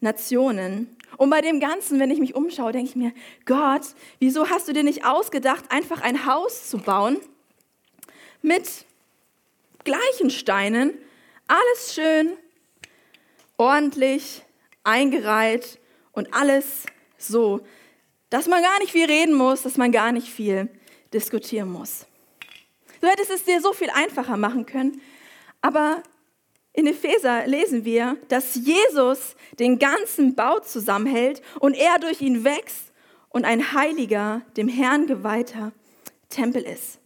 Nationen. 0.01 0.98
Und 1.17 1.29
bei 1.29 1.41
dem 1.41 1.60
Ganzen, 1.60 2.00
wenn 2.00 2.12
ich 2.12 2.19
mich 2.19 2.36
umschaue, 2.36 2.72
denke 2.72 2.89
ich 2.89 2.95
mir, 2.95 3.13
Gott, 3.45 3.84
wieso 4.19 4.50
hast 4.50 4.67
du 4.67 4.74
dir 4.74 4.84
nicht 4.84 5.05
ausgedacht, 5.05 5.65
einfach 5.69 6.01
ein 6.01 6.25
Haus 6.25 6.69
zu 6.69 6.79
bauen 6.79 7.17
mit 8.41 8.86
gleichen 9.84 10.31
Steinen, 10.31 10.93
alles 11.48 11.93
schön, 11.93 12.34
ordentlich, 13.57 14.45
eingereiht 14.86 15.80
und 16.12 16.34
alles 16.34 16.86
so, 17.18 17.62
dass 18.30 18.48
man 18.48 18.62
gar 18.62 18.80
nicht 18.80 18.92
viel 18.92 19.06
reden 19.06 19.34
muss, 19.34 19.63
dass 19.63 19.77
man 19.77 19.92
gar 19.92 20.12
nicht 20.12 20.27
viel 20.27 20.70
diskutieren 21.13 21.72
muss. 21.72 22.06
Du 23.01 23.08
hättest 23.08 23.32
es 23.32 23.44
dir 23.44 23.62
so 23.62 23.74
viel 23.74 23.89
einfacher 23.89 24.38
machen 24.38 24.65
können, 24.65 25.01
aber 25.62 26.01
in 26.74 26.88
Epheser 26.88 27.48
lesen 27.48 27.86
wir, 27.86 28.18
dass 28.27 28.56
Jesus 28.56 29.36
den 29.60 29.80
ganzen 29.80 30.36
Bau 30.36 30.60
zusammenhält 30.60 31.42
und 31.60 31.74
er 31.74 32.00
durch 32.00 32.22
ihn 32.22 32.44
wächst 32.44 32.92
und 33.30 33.46
ein 33.46 33.74
heiliger, 33.74 34.42
dem 34.58 34.68
Herrn 34.68 35.08
geweihter 35.08 35.72
Tempel 36.30 36.63
ist. 36.63 37.00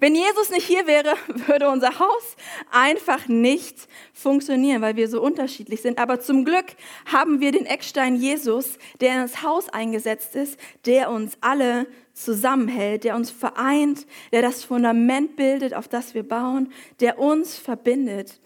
Wenn 0.00 0.14
Jesus 0.14 0.50
nicht 0.50 0.66
hier 0.66 0.86
wäre, 0.86 1.14
würde 1.46 1.68
unser 1.68 1.98
Haus 1.98 2.36
einfach 2.70 3.28
nicht 3.28 3.88
funktionieren, 4.12 4.82
weil 4.82 4.96
wir 4.96 5.08
so 5.08 5.20
unterschiedlich 5.20 5.82
sind. 5.82 5.98
Aber 5.98 6.20
zum 6.20 6.44
Glück 6.44 6.66
haben 7.06 7.40
wir 7.40 7.52
den 7.52 7.66
Eckstein 7.66 8.16
Jesus, 8.16 8.78
der 9.00 9.14
in 9.14 9.20
das 9.20 9.42
Haus 9.42 9.68
eingesetzt 9.68 10.36
ist, 10.36 10.58
der 10.86 11.10
uns 11.10 11.36
alle 11.40 11.86
zusammenhält, 12.12 13.04
der 13.04 13.16
uns 13.16 13.30
vereint, 13.30 14.06
der 14.32 14.42
das 14.42 14.64
Fundament 14.64 15.36
bildet, 15.36 15.74
auf 15.74 15.88
das 15.88 16.14
wir 16.14 16.22
bauen, 16.22 16.72
der 17.00 17.18
uns 17.18 17.58
verbindet. 17.58 18.40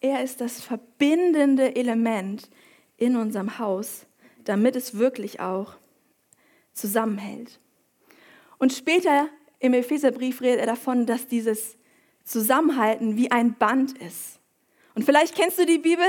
Er 0.00 0.22
ist 0.22 0.40
das 0.40 0.60
verbindende 0.60 1.76
Element 1.76 2.48
in 2.96 3.16
unserem 3.16 3.58
Haus, 3.58 4.06
damit 4.44 4.76
es 4.76 4.98
wirklich 4.98 5.40
auch 5.40 5.74
zusammenhält. 6.72 7.60
Und 8.58 8.72
später 8.72 9.28
im 9.60 9.74
Epheserbrief 9.74 10.40
redet 10.40 10.60
er 10.60 10.66
davon, 10.66 11.06
dass 11.06 11.28
dieses 11.28 11.76
zusammenhalten 12.24 13.16
wie 13.16 13.30
ein 13.30 13.54
Band 13.54 13.96
ist. 13.98 14.40
Und 14.94 15.04
vielleicht 15.04 15.34
kennst 15.34 15.58
du 15.58 15.66
die 15.66 15.78
Bibel 15.78 16.04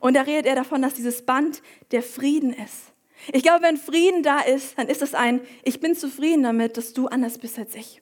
und 0.00 0.14
da 0.14 0.22
redet 0.22 0.46
er 0.46 0.54
davon, 0.54 0.80
dass 0.80 0.94
dieses 0.94 1.22
Band 1.22 1.62
der 1.90 2.02
Frieden 2.02 2.52
ist. 2.52 2.92
Ich 3.32 3.42
glaube, 3.42 3.62
wenn 3.62 3.76
Frieden 3.76 4.22
da 4.22 4.40
ist, 4.40 4.78
dann 4.78 4.88
ist 4.88 5.02
es 5.02 5.14
ein, 5.14 5.40
ich 5.62 5.80
bin 5.80 5.94
zufrieden 5.94 6.42
damit, 6.42 6.76
dass 6.76 6.92
du 6.92 7.06
anders 7.08 7.38
bist 7.38 7.58
als 7.58 7.74
ich. 7.74 8.00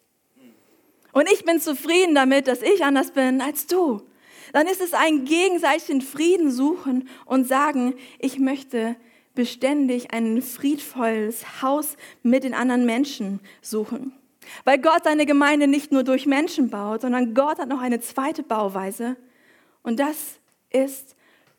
Und 1.13 1.31
ich 1.31 1.45
bin 1.45 1.61
zufrieden 1.61 2.15
damit, 2.15 2.49
dass 2.49 2.63
ich 2.63 2.85
anders 2.85 3.13
bin 3.13 3.41
als 3.41 3.67
du. 3.67 4.03
Dann 4.53 4.67
ist 4.67 4.81
es 4.81 4.93
ein 4.93 5.25
gegenseitigen 5.25 6.03
Frieden 6.03 6.51
suchen 6.51 7.09
und 7.25 7.47
sagen, 7.47 7.95
ich 8.19 8.39
möchte 8.39 8.97
beständig 9.35 10.13
ein 10.13 10.43
friedvolles 10.43 11.63
Haus 11.63 11.97
mit 12.23 12.45
den 12.45 12.55
anderen 12.55 12.85
Menschen 12.85 13.41
suchen. 13.63 14.13
Weil 14.65 14.79
Gott 14.79 15.05
seine 15.05 15.27
Gemeinde 15.27 15.67
nicht 15.67 15.93
nur 15.93 16.05
durch 16.05 16.27
Menschen 16.27 16.71
baut, 16.71 17.03
sondern 17.03 17.35
Gott 17.35 17.59
hat 17.59 17.69
noch 17.69 17.81
eine 17.81 18.01
zweite 18.01 18.43
Bauweise. 18.43 19.17
Und 19.83 20.01
das 20.01 20.39
ist, 20.71 21.17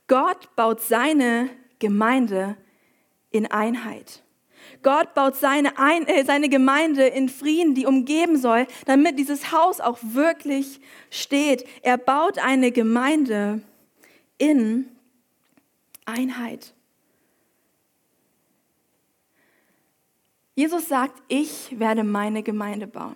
Gott 0.08 0.56
baut 0.56 0.82
seine 0.82 1.50
Gemeinde 1.80 2.56
in 3.32 3.50
Einheit. 3.50 4.24
Gott 4.82 5.14
baut 5.14 5.36
seine, 5.36 5.78
Ein 5.78 6.08
äh, 6.08 6.26
seine 6.26 6.50
Gemeinde 6.50 7.06
in 7.06 7.30
Frieden, 7.30 7.76
die 7.76 7.86
umgeben 7.86 8.38
soll, 8.38 8.68
damit 8.86 9.20
dieses 9.20 9.52
Haus 9.52 9.80
auch 9.80 9.98
wirklich 10.02 10.80
steht. 11.10 11.66
Er 11.82 11.98
baut 11.98 12.38
eine 12.40 12.72
Gemeinde 12.72 13.62
in 14.38 14.88
Einheit. 16.06 16.73
Jesus 20.56 20.88
sagt, 20.88 21.22
ich 21.28 21.80
werde 21.80 22.04
meine 22.04 22.44
Gemeinde 22.44 22.88
bauen. 22.88 23.16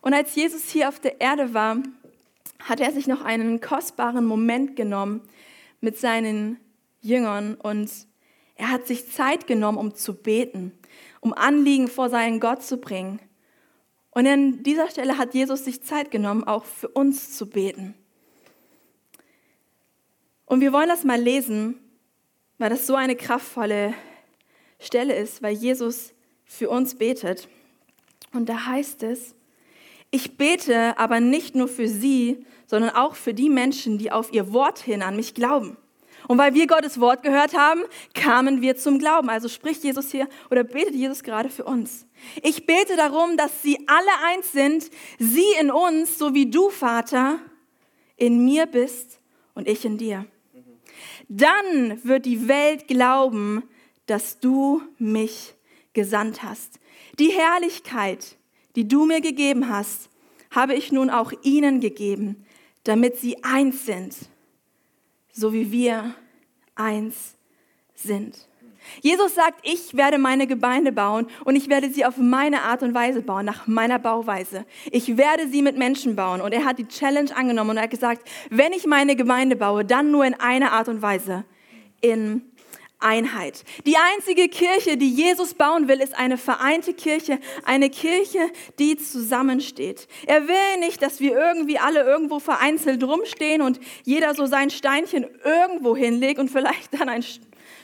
Und 0.00 0.14
als 0.14 0.34
Jesus 0.34 0.70
hier 0.70 0.88
auf 0.88 0.98
der 0.98 1.20
Erde 1.20 1.52
war, 1.52 1.82
hat 2.60 2.80
er 2.80 2.92
sich 2.92 3.06
noch 3.06 3.22
einen 3.22 3.60
kostbaren 3.60 4.24
Moment 4.24 4.76
genommen 4.76 5.22
mit 5.80 5.98
seinen 5.98 6.58
Jüngern 7.00 7.54
und 7.54 7.90
er 8.56 8.70
hat 8.70 8.86
sich 8.86 9.10
Zeit 9.10 9.46
genommen, 9.46 9.78
um 9.78 9.94
zu 9.94 10.14
beten, 10.14 10.72
um 11.20 11.32
Anliegen 11.32 11.88
vor 11.88 12.10
seinen 12.10 12.40
Gott 12.40 12.62
zu 12.62 12.78
bringen. 12.78 13.20
Und 14.10 14.26
an 14.26 14.62
dieser 14.64 14.90
Stelle 14.90 15.16
hat 15.16 15.34
Jesus 15.34 15.64
sich 15.64 15.82
Zeit 15.82 16.10
genommen, 16.10 16.42
auch 16.44 16.64
für 16.64 16.88
uns 16.88 17.36
zu 17.36 17.48
beten. 17.48 17.94
Und 20.44 20.60
wir 20.60 20.72
wollen 20.72 20.88
das 20.88 21.04
mal 21.04 21.20
lesen, 21.20 21.78
weil 22.56 22.70
das 22.70 22.86
so 22.86 22.96
eine 22.96 23.14
kraftvolle 23.14 23.94
Stelle 24.80 25.14
ist, 25.14 25.42
weil 25.42 25.54
Jesus 25.54 26.14
für 26.48 26.70
uns 26.70 26.96
betet. 26.96 27.48
Und 28.32 28.48
da 28.48 28.66
heißt 28.66 29.04
es, 29.04 29.36
ich 30.10 30.36
bete 30.36 30.98
aber 30.98 31.20
nicht 31.20 31.54
nur 31.54 31.68
für 31.68 31.86
sie, 31.86 32.44
sondern 32.66 32.90
auch 32.90 33.14
für 33.14 33.34
die 33.34 33.50
Menschen, 33.50 33.98
die 33.98 34.10
auf 34.10 34.32
ihr 34.32 34.52
Wort 34.52 34.78
hin 34.78 35.02
an 35.02 35.14
mich 35.14 35.34
glauben. 35.34 35.76
Und 36.26 36.38
weil 36.38 36.54
wir 36.54 36.66
Gottes 36.66 36.98
Wort 36.98 37.22
gehört 37.22 37.56
haben, 37.56 37.82
kamen 38.14 38.60
wir 38.60 38.76
zum 38.76 38.98
Glauben. 38.98 39.28
Also 39.28 39.48
spricht 39.48 39.84
Jesus 39.84 40.10
hier 40.10 40.28
oder 40.50 40.64
betet 40.64 40.94
Jesus 40.94 41.22
gerade 41.22 41.48
für 41.48 41.64
uns. 41.64 42.06
Ich 42.42 42.66
bete 42.66 42.96
darum, 42.96 43.36
dass 43.36 43.62
sie 43.62 43.78
alle 43.86 44.10
eins 44.26 44.52
sind, 44.52 44.90
sie 45.18 45.46
in 45.60 45.70
uns, 45.70 46.18
so 46.18 46.34
wie 46.34 46.50
du, 46.50 46.70
Vater, 46.70 47.38
in 48.16 48.44
mir 48.44 48.66
bist 48.66 49.20
und 49.54 49.68
ich 49.68 49.84
in 49.84 49.96
dir. 49.96 50.26
Dann 51.28 52.02
wird 52.04 52.26
die 52.26 52.48
Welt 52.48 52.88
glauben, 52.88 53.62
dass 54.06 54.40
du 54.40 54.82
mich 54.98 55.54
gesandt 55.92 56.42
hast. 56.42 56.78
Die 57.18 57.30
Herrlichkeit, 57.30 58.36
die 58.76 58.86
du 58.86 59.06
mir 59.06 59.20
gegeben 59.20 59.68
hast, 59.68 60.08
habe 60.50 60.74
ich 60.74 60.92
nun 60.92 61.10
auch 61.10 61.32
ihnen 61.42 61.80
gegeben, 61.80 62.44
damit 62.84 63.16
sie 63.16 63.42
eins 63.42 63.84
sind, 63.84 64.14
so 65.32 65.52
wie 65.52 65.72
wir 65.72 66.14
eins 66.74 67.34
sind. 67.94 68.48
Jesus 69.02 69.34
sagt, 69.34 69.60
ich 69.62 69.96
werde 69.96 70.18
meine 70.18 70.46
Gemeinde 70.46 70.92
bauen 70.92 71.26
und 71.44 71.56
ich 71.56 71.68
werde 71.68 71.90
sie 71.90 72.04
auf 72.04 72.16
meine 72.16 72.62
Art 72.62 72.82
und 72.82 72.94
Weise 72.94 73.22
bauen, 73.22 73.44
nach 73.44 73.66
meiner 73.66 73.98
Bauweise. 73.98 74.64
Ich 74.90 75.16
werde 75.16 75.48
sie 75.48 75.62
mit 75.62 75.76
Menschen 75.76 76.16
bauen. 76.16 76.40
Und 76.40 76.52
er 76.52 76.64
hat 76.64 76.78
die 76.78 76.88
Challenge 76.88 77.34
angenommen 77.36 77.70
und 77.70 77.76
er 77.76 77.82
hat 77.84 77.90
gesagt, 77.90 78.26
wenn 78.50 78.72
ich 78.72 78.86
meine 78.86 79.16
Gemeinde 79.16 79.56
baue, 79.56 79.84
dann 79.84 80.10
nur 80.10 80.24
in 80.24 80.34
einer 80.34 80.72
Art 80.72 80.88
und 80.88 81.02
Weise, 81.02 81.44
in 82.00 82.42
Einheit. 83.00 83.64
Die 83.86 83.96
einzige 83.96 84.48
Kirche, 84.48 84.96
die 84.96 85.10
Jesus 85.10 85.54
bauen 85.54 85.86
will, 85.86 86.00
ist 86.00 86.16
eine 86.16 86.36
vereinte 86.36 86.94
Kirche, 86.94 87.38
eine 87.64 87.90
Kirche, 87.90 88.50
die 88.78 88.96
zusammensteht. 88.96 90.08
Er 90.26 90.48
will 90.48 90.80
nicht, 90.80 91.00
dass 91.00 91.20
wir 91.20 91.36
irgendwie 91.36 91.78
alle 91.78 92.02
irgendwo 92.02 92.40
vereinzelt 92.40 93.02
rumstehen 93.04 93.62
und 93.62 93.78
jeder 94.04 94.34
so 94.34 94.46
sein 94.46 94.70
Steinchen 94.70 95.26
irgendwo 95.44 95.96
hinlegt 95.96 96.40
und 96.40 96.50
vielleicht 96.50 96.92
dann 96.98 97.08
ein 97.08 97.24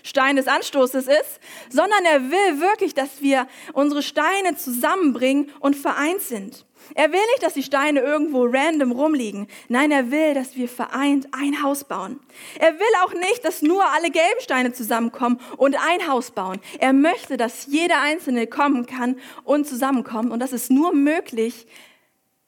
Stein 0.02 0.36
des 0.36 0.48
Anstoßes 0.48 1.06
ist, 1.06 1.40
sondern 1.70 2.04
er 2.04 2.30
will 2.30 2.60
wirklich, 2.60 2.94
dass 2.94 3.22
wir 3.22 3.46
unsere 3.72 4.02
Steine 4.02 4.56
zusammenbringen 4.56 5.50
und 5.60 5.76
vereint 5.76 6.20
sind. 6.20 6.66
Er 6.94 7.10
will 7.10 7.20
nicht, 7.32 7.42
dass 7.42 7.54
die 7.54 7.62
Steine 7.62 8.00
irgendwo 8.00 8.44
random 8.44 8.92
rumliegen. 8.92 9.46
Nein, 9.68 9.90
er 9.90 10.10
will, 10.10 10.34
dass 10.34 10.56
wir 10.56 10.68
vereint 10.68 11.28
ein 11.32 11.62
Haus 11.62 11.84
bauen. 11.84 12.20
Er 12.58 12.74
will 12.74 12.94
auch 13.04 13.14
nicht, 13.14 13.44
dass 13.44 13.62
nur 13.62 13.84
alle 13.92 14.10
gelben 14.10 14.40
Steine 14.40 14.72
zusammenkommen 14.72 15.40
und 15.56 15.76
ein 15.76 16.06
Haus 16.08 16.30
bauen. 16.30 16.60
Er 16.78 16.92
möchte, 16.92 17.36
dass 17.36 17.66
jeder 17.66 18.00
Einzelne 18.00 18.46
kommen 18.46 18.86
kann 18.86 19.16
und 19.44 19.66
zusammenkommen. 19.66 20.30
Und 20.30 20.40
das 20.40 20.52
ist 20.52 20.70
nur 20.70 20.92
möglich, 20.92 21.66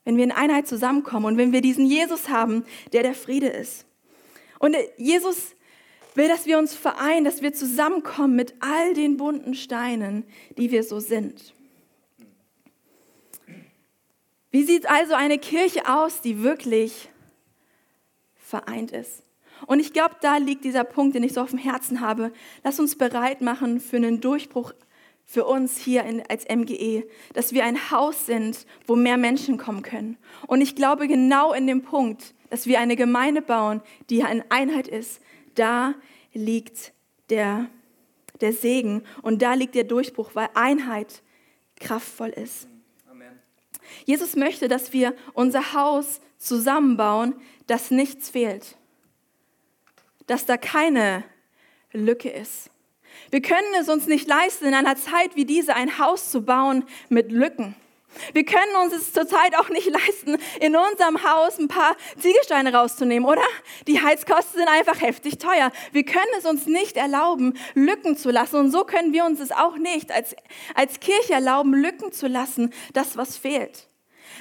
wenn 0.05 0.17
wir 0.17 0.23
in 0.23 0.31
Einheit 0.31 0.67
zusammenkommen 0.67 1.25
und 1.25 1.37
wenn 1.37 1.51
wir 1.51 1.61
diesen 1.61 1.85
Jesus 1.85 2.29
haben, 2.29 2.63
der 2.93 3.03
der 3.03 3.15
Friede 3.15 3.47
ist. 3.47 3.85
Und 4.59 4.75
Jesus 4.97 5.55
will, 6.15 6.27
dass 6.27 6.45
wir 6.45 6.57
uns 6.57 6.73
vereinen, 6.73 7.25
dass 7.25 7.41
wir 7.41 7.53
zusammenkommen 7.53 8.35
mit 8.35 8.55
all 8.59 8.93
den 8.93 9.17
bunten 9.17 9.53
Steinen, 9.53 10.25
die 10.57 10.71
wir 10.71 10.83
so 10.83 10.99
sind. 10.99 11.53
Wie 14.57 14.63
sieht 14.63 14.89
also 14.89 15.13
eine 15.13 15.37
Kirche 15.37 15.87
aus, 15.87 16.21
die 16.21 16.41
wirklich 16.41 17.09
vereint 18.33 18.89
ist? 18.89 19.21
Und 19.67 19.79
ich 19.79 19.93
glaube, 19.93 20.15
da 20.19 20.37
liegt 20.37 20.63
dieser 20.63 20.83
Punkt, 20.83 21.13
den 21.13 21.21
ich 21.21 21.33
so 21.33 21.41
auf 21.41 21.51
dem 21.51 21.59
Herzen 21.59 22.01
habe. 22.01 22.33
Lass 22.63 22.79
uns 22.79 22.95
bereit 22.95 23.41
machen 23.41 23.79
für 23.79 23.97
einen 23.97 24.19
Durchbruch 24.19 24.73
für 25.23 25.45
uns 25.45 25.77
hier 25.77 26.05
in, 26.05 26.23
als 26.27 26.47
MGE, 26.49 27.03
dass 27.33 27.53
wir 27.53 27.65
ein 27.65 27.91
Haus 27.91 28.25
sind, 28.25 28.65
wo 28.87 28.95
mehr 28.95 29.17
Menschen 29.17 29.59
kommen 29.59 29.83
können. 29.83 30.17
Und 30.47 30.61
ich 30.61 30.75
glaube 30.75 31.07
genau 31.07 31.53
in 31.53 31.67
dem 31.67 31.83
Punkt, 31.83 32.33
dass 32.49 32.65
wir 32.65 32.79
eine 32.79 32.95
Gemeinde 32.95 33.43
bauen, 33.43 33.83
die 34.09 34.23
eine 34.23 34.43
Einheit 34.49 34.87
ist, 34.87 35.21
da 35.53 35.93
liegt 36.33 36.93
der, 37.29 37.69
der 38.41 38.53
Segen 38.53 39.03
und 39.21 39.43
da 39.43 39.53
liegt 39.53 39.75
der 39.75 39.83
Durchbruch, 39.83 40.31
weil 40.33 40.49
Einheit 40.55 41.21
kraftvoll 41.79 42.29
ist. 42.29 42.67
Jesus 44.05 44.35
möchte, 44.35 44.67
dass 44.67 44.93
wir 44.93 45.15
unser 45.33 45.73
Haus 45.73 46.21
zusammenbauen, 46.37 47.35
dass 47.67 47.91
nichts 47.91 48.29
fehlt, 48.29 48.77
dass 50.27 50.45
da 50.45 50.57
keine 50.57 51.23
Lücke 51.91 52.29
ist. 52.29 52.69
Wir 53.31 53.41
können 53.41 53.73
es 53.79 53.89
uns 53.89 54.07
nicht 54.07 54.27
leisten, 54.27 54.65
in 54.65 54.73
einer 54.73 54.95
Zeit 54.95 55.35
wie 55.35 55.45
diese 55.45 55.75
ein 55.75 55.97
Haus 55.97 56.31
zu 56.31 56.43
bauen 56.43 56.85
mit 57.09 57.31
Lücken. 57.31 57.75
Wir 58.33 58.45
können 58.45 58.75
uns 58.83 58.93
es 58.93 59.13
zurzeit 59.13 59.55
auch 59.57 59.69
nicht 59.69 59.89
leisten, 59.89 60.37
in 60.59 60.75
unserem 60.75 61.23
Haus 61.23 61.59
ein 61.59 61.67
paar 61.67 61.95
Ziegelsteine 62.19 62.73
rauszunehmen, 62.73 63.27
oder? 63.27 63.43
Die 63.87 64.01
Heizkosten 64.01 64.59
sind 64.59 64.69
einfach 64.69 65.01
heftig 65.01 65.37
teuer. 65.37 65.71
Wir 65.91 66.03
können 66.03 66.31
es 66.37 66.45
uns 66.45 66.65
nicht 66.65 66.97
erlauben, 66.97 67.57
Lücken 67.73 68.17
zu 68.17 68.31
lassen. 68.31 68.57
Und 68.57 68.71
so 68.71 68.83
können 68.83 69.13
wir 69.13 69.25
uns 69.25 69.39
es 69.39 69.51
auch 69.51 69.77
nicht 69.77 70.11
als, 70.11 70.35
als 70.75 70.99
Kirche 70.99 71.33
erlauben, 71.33 71.73
Lücken 71.73 72.11
zu 72.11 72.27
lassen, 72.27 72.73
das, 72.93 73.17
was 73.17 73.37
fehlt. 73.37 73.87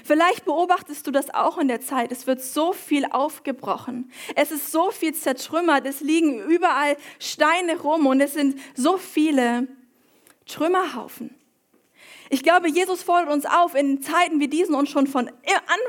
Vielleicht 0.05 0.45
beobachtest 0.45 1.07
du 1.07 1.11
das 1.11 1.35
auch 1.35 1.59
in 1.59 1.69
der 1.69 1.81
Zeit. 1.81 2.13
Es 2.13 2.27
wird 2.27 2.43
so 2.43 2.73
viel 2.73 3.07
aufgebrochen. 3.07 4.11
Es 4.35 4.51
ist 4.51 4.71
so 4.71 4.91
viel 4.91 5.15
zertrümmert. 5.15 5.87
Es 5.87 6.01
liegen 6.01 6.41
überall 6.41 6.97
Steine 7.19 7.79
rum 7.81 8.07
und 8.07 8.21
es 8.21 8.35
sind 8.35 8.61
so 8.75 8.99
viele 8.99 9.67
Trümmerhaufen. 10.47 11.35
Ich 12.31 12.43
glaube, 12.43 12.69
Jesus 12.69 13.03
fordert 13.03 13.33
uns 13.33 13.47
auf, 13.47 13.75
in 13.75 14.03
Zeiten 14.03 14.41
wie 14.41 14.49
diesen 14.49 14.75
und 14.75 14.89
schon 14.89 15.07
von 15.07 15.31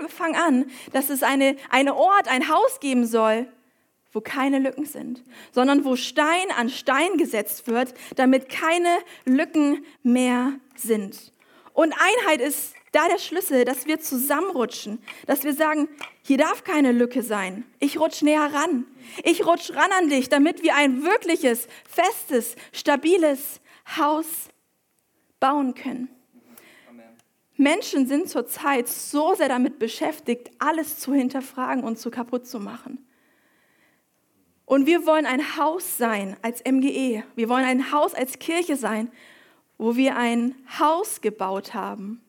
Anfang 0.01 0.35
an, 0.35 0.65
dass 0.93 1.09
es 1.09 1.23
eine, 1.23 1.55
eine 1.69 1.95
Ort, 1.95 2.27
ein 2.27 2.49
Haus 2.49 2.79
geben 2.79 3.05
soll, 3.05 3.47
wo 4.13 4.21
keine 4.21 4.59
Lücken 4.59 4.85
sind, 4.85 5.23
sondern 5.51 5.85
wo 5.85 5.95
Stein 5.95 6.51
an 6.57 6.69
Stein 6.69 7.17
gesetzt 7.17 7.67
wird, 7.67 7.93
damit 8.15 8.49
keine 8.49 8.89
Lücken 9.25 9.85
mehr 10.03 10.53
sind. 10.75 11.33
Und 11.73 11.93
Einheit 11.93 12.41
ist 12.41 12.73
da 12.91 13.07
der 13.07 13.19
Schlüssel, 13.19 13.65
dass 13.65 13.85
wir 13.85 13.99
zusammenrutschen, 13.99 14.99
dass 15.27 15.43
wir 15.43 15.53
sagen, 15.53 15.87
hier 16.23 16.37
darf 16.37 16.63
keine 16.63 16.91
Lücke 16.91 17.21
sein. 17.21 17.65
Ich 17.79 17.99
rutsch 17.99 18.23
näher 18.23 18.49
ran. 18.53 18.87
Ich 19.23 19.45
rutsch 19.45 19.71
ran 19.71 19.91
an 19.91 20.09
dich, 20.09 20.29
damit 20.29 20.63
wir 20.63 20.75
ein 20.75 21.03
wirkliches, 21.03 21.67
festes, 21.87 22.55
stabiles 22.71 23.61
Haus 23.97 24.25
bauen 25.39 25.75
können. 25.75 26.09
Menschen 27.57 28.07
sind 28.07 28.29
zurzeit 28.29 28.87
so 28.87 29.33
sehr 29.33 29.49
damit 29.49 29.79
beschäftigt, 29.79 30.51
alles 30.59 30.99
zu 30.99 31.13
hinterfragen 31.13 31.83
und 31.83 31.97
zu 31.97 32.11
kaputt 32.11 32.47
zu 32.47 32.59
machen. 32.59 33.03
Und 34.65 34.85
wir 34.85 35.05
wollen 35.05 35.25
ein 35.25 35.57
Haus 35.57 35.97
sein 35.97 36.37
als 36.41 36.63
MGE. 36.63 37.23
Wir 37.35 37.49
wollen 37.49 37.65
ein 37.65 37.91
Haus 37.91 38.13
als 38.13 38.37
Kirche 38.37 38.75
sein, 38.75 39.11
wo 39.77 39.95
wir 39.95 40.17
ein 40.17 40.55
Haus 40.79 41.21
gebaut 41.21 41.73
haben, 41.73 42.21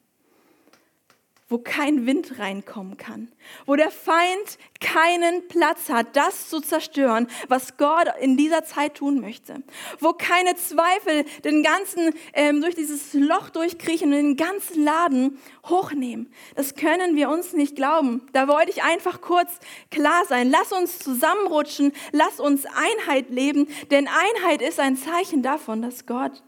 wo 1.48 1.58
kein 1.58 2.04
Wind 2.06 2.38
reinkommen 2.38 2.98
kann, 2.98 3.32
wo 3.64 3.74
der 3.74 3.90
Feind 3.90 4.58
keinen 4.80 5.48
Platz 5.48 5.88
hat, 5.88 6.14
das 6.14 6.50
zu 6.50 6.60
zerstören, 6.60 7.26
was 7.48 7.78
Gott 7.78 8.06
in 8.20 8.36
dieser 8.36 8.64
Zeit 8.64 8.96
tun 8.96 9.20
möchte, 9.20 9.62
wo 9.98 10.12
keine 10.12 10.56
Zweifel 10.56 11.24
den 11.44 11.62
ganzen 11.62 12.12
ähm, 12.34 12.60
durch 12.60 12.74
dieses 12.74 13.14
Loch 13.14 13.48
durchkriechen 13.48 14.08
und 14.12 14.16
den 14.16 14.36
ganzen 14.36 14.84
Laden 14.84 15.38
hochnehmen. 15.66 16.30
Das 16.54 16.74
können 16.74 17.16
wir 17.16 17.30
uns 17.30 17.54
nicht 17.54 17.76
glauben. 17.76 18.26
Da 18.34 18.46
wollte 18.46 18.70
ich 18.70 18.82
einfach 18.82 19.22
kurz 19.22 19.58
klar 19.90 20.24
sein. 20.26 20.50
Lass 20.50 20.72
uns 20.72 20.98
zusammenrutschen, 20.98 21.92
lass 22.12 22.40
uns 22.40 22.66
Einheit 22.66 23.30
leben, 23.30 23.68
denn 23.90 24.06
Einheit 24.06 24.60
ist 24.60 24.80
ein 24.80 24.96
Zeichen 24.96 25.42
davon, 25.42 25.80
dass 25.80 26.04
Gott 26.04 26.42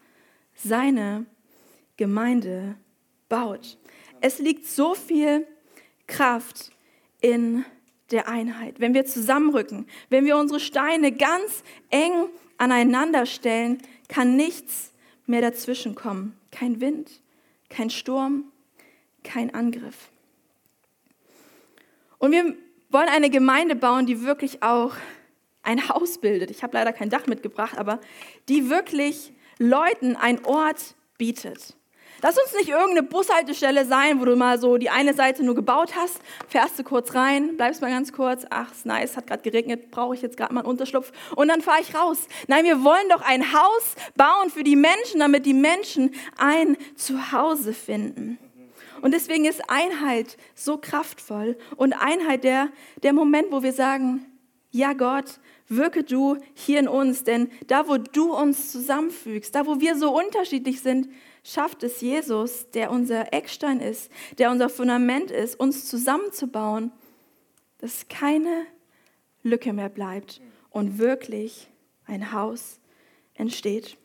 seine 0.55 1.25
Gemeinde 1.97 2.77
baut. 3.29 3.79
Es 4.21 4.39
liegt 4.39 4.67
so 4.67 4.95
viel 4.95 5.47
Kraft 6.07 6.71
in 7.21 7.65
der 8.11 8.29
Einheit. 8.29 8.81
Wenn 8.81 8.95
wir 8.95 9.05
zusammenrücken, 9.05 9.87
wenn 10.09 10.25
wir 10.25 10.37
unsere 10.37 10.61
Steine 10.61 11.13
ganz 11.13 11.63
eng 11.91 12.29
aneinander 12.59 13.27
stellen, 13.27 13.79
kann 14.09 14.37
nichts 14.37 14.93
mehr 15.27 15.41
dazwischen 15.41 15.95
kommen. 15.95 16.37
Kein 16.51 16.81
Wind, 16.81 17.23
kein 17.69 17.91
Sturm, 17.91 18.45
kein 19.23 19.55
Angriff. 19.55 20.11
Und 22.19 22.33
wir 22.33 22.57
wollen 22.91 23.09
eine 23.09 23.31
Gemeinde 23.31 23.77
bauen, 23.77 24.07
die 24.07 24.23
wirklich 24.23 24.63
auch 24.63 24.95
ein 25.63 25.89
Haus 25.89 26.19
bildet. 26.19 26.51
Ich 26.51 26.63
habe 26.63 26.77
leider 26.77 26.93
kein 26.93 27.11
Dach 27.11 27.27
mitgebracht, 27.27 27.79
aber 27.79 28.01
die 28.49 28.69
wirklich 28.69 29.33
Leuten 29.59 30.17
einen 30.17 30.45
Ort 30.45 30.97
bietet. 31.17 31.77
Lass 32.23 32.37
uns 32.39 32.53
nicht 32.53 32.69
irgendeine 32.69 33.03
Bushaltestelle 33.03 33.87
sein, 33.87 34.21
wo 34.21 34.27
du 34.27 34.37
mal 34.37 34.61
so 34.61 34.77
die 34.77 34.91
eine 34.91 35.15
Seite 35.15 35.43
nur 35.43 35.55
gebaut 35.55 35.95
hast, 35.97 36.21
fährst 36.49 36.79
du 36.79 36.85
kurz 36.85 37.15
rein, 37.15 37.57
bleibst 37.57 37.81
mal 37.81 37.91
ganz 37.91 38.13
kurz, 38.13 38.45
ach, 38.51 38.71
ist 38.73 38.85
nice, 38.85 39.17
hat 39.17 39.27
gerade 39.27 39.43
geregnet, 39.43 39.91
brauche 39.91 40.15
ich 40.15 40.21
jetzt 40.21 40.37
gerade 40.37 40.53
mal 40.53 40.61
einen 40.61 40.69
Unterschlupf 40.69 41.13
und 41.35 41.49
dann 41.49 41.63
fahre 41.63 41.81
ich 41.81 41.95
raus. 41.95 42.19
Nein, 42.47 42.65
wir 42.65 42.85
wollen 42.85 43.09
doch 43.09 43.23
ein 43.23 43.55
Haus 43.55 43.95
bauen 44.17 44.51
für 44.51 44.65
die 44.65 44.77
Menschen, 44.77 45.21
damit 45.21 45.47
die 45.47 45.55
Menschen 45.55 46.11
ein 46.37 46.77
Zuhause 46.95 47.73
finden. 47.73 48.39
Und 49.01 49.15
deswegen 49.15 49.47
ist 49.47 49.63
Einheit 49.71 50.37
so 50.55 50.77
kraftvoll 50.77 51.57
und 51.77 51.95
Einheit 51.95 52.45
der, 52.45 52.69
der 53.03 53.15
Moment, 53.15 53.51
wo 53.51 53.63
wir 53.63 53.73
sagen, 53.73 54.27
ja 54.71 54.93
Gott, 54.93 55.41
wirke 55.69 56.05
du 56.05 56.37
hier 56.53 56.81
in 56.81 56.89
uns, 56.89 57.25
denn 57.25 57.49
da, 57.67 57.89
wo 57.89 57.97
du 57.97 58.35
uns 58.35 58.71
zusammenfügst, 58.73 59.55
da, 59.55 59.67
wo 59.67 59.81
wir 59.81 59.97
so 59.97 60.15
unterschiedlich 60.15 60.83
sind, 60.83 61.09
schafft 61.43 61.83
es 61.83 62.01
Jesus, 62.01 62.71
der 62.71 62.91
unser 62.91 63.33
Eckstein 63.33 63.81
ist, 63.81 64.11
der 64.39 64.51
unser 64.51 64.69
Fundament 64.69 65.31
ist, 65.31 65.59
uns 65.59 65.87
zusammenzubauen, 65.87 66.93
dass 67.79 68.09
keine 68.09 68.67
Lücke 69.43 69.73
mehr 69.73 69.89
bleibt 69.89 70.41
und 70.71 70.99
wirklich 70.99 71.69
ein 72.07 72.33
Haus 72.33 72.79
entsteht. 73.35 73.97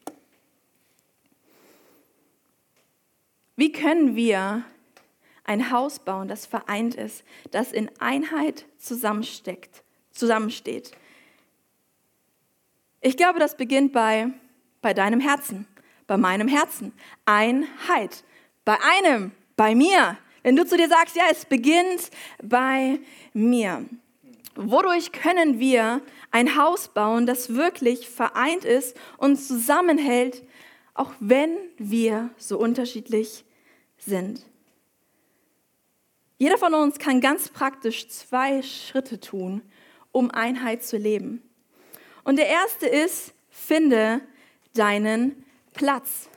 Wie 3.58 3.72
können 3.72 4.15
wir 4.15 4.63
ein 5.44 5.72
Haus 5.72 6.00
bauen, 6.00 6.27
das 6.27 6.46
vereint 6.46 6.96
ist, 6.96 7.24
das 7.51 7.72
in 7.72 7.89
Einheit 8.00 8.65
zusammensteckt, 8.77 9.84
zusammensteht? 10.12 10.92
Ich 13.01 13.18
glaube, 13.18 13.40
das 13.40 13.55
beginnt 13.55 13.94
bei, 13.94 14.31
bei 14.81 14.94
deinem 14.94 15.20
Herzen 15.20 15.68
bei 16.07 16.18
meinem 16.18 16.48
Herzen. 16.48 16.94
Einheit. 17.25 18.24
Bei 18.63 18.77
einem, 18.81 19.31
bei 19.55 19.75
mir. 19.75 20.18
Wenn 20.44 20.55
du 20.55 20.65
zu 20.65 20.77
dir 20.77 20.87
sagst, 20.87 21.15
ja, 21.15 21.24
es 21.31 21.46
beginnt 21.46 22.11
bei 22.44 23.00
mir. 23.33 23.85
Wodurch 24.55 25.11
können 25.11 25.59
wir 25.59 26.01
ein 26.31 26.55
Haus 26.57 26.87
bauen, 26.87 27.25
das 27.25 27.55
wirklich 27.55 28.09
vereint 28.09 28.63
ist 28.63 28.96
und 29.18 29.37
zusammenhält, 29.37 30.44
auch 30.94 31.11
wenn 31.20 31.57
wir 31.77 32.29
so 32.37 32.57
unterschiedlich 32.57 33.44
sind? 33.98 34.46
Jeder 36.37 36.57
von 36.57 36.74
uns 36.74 37.00
kann 37.00 37.22
ganz 37.22 37.50
praktisch 37.50 38.07
zwei 38.09 38.61
Schritte 38.61 39.20
tun, 39.20 39.61
um 40.11 40.31
Einheit 40.31 40.83
zu 40.83 40.98
leben. 40.98 41.41
Und 42.24 42.37
der 42.37 42.48
erste 42.48 42.87
ist, 42.87 43.33
finde 43.50 44.22
deinen 44.74 45.45
Platz. 45.75 46.29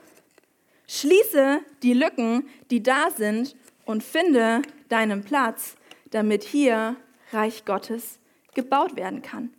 Schließe 0.87 1.61
die 1.81 1.93
Lücken, 1.93 2.47
die 2.69 2.83
da 2.83 3.09
sind 3.11 3.55
und 3.85 4.03
finde 4.03 4.61
deinen 4.89 5.23
Platz, 5.23 5.75
damit 6.11 6.43
hier 6.43 6.95
Reich 7.31 7.65
Gottes 7.65 8.19
gebaut 8.53 8.95
werden 8.95 9.21
kann. 9.21 9.53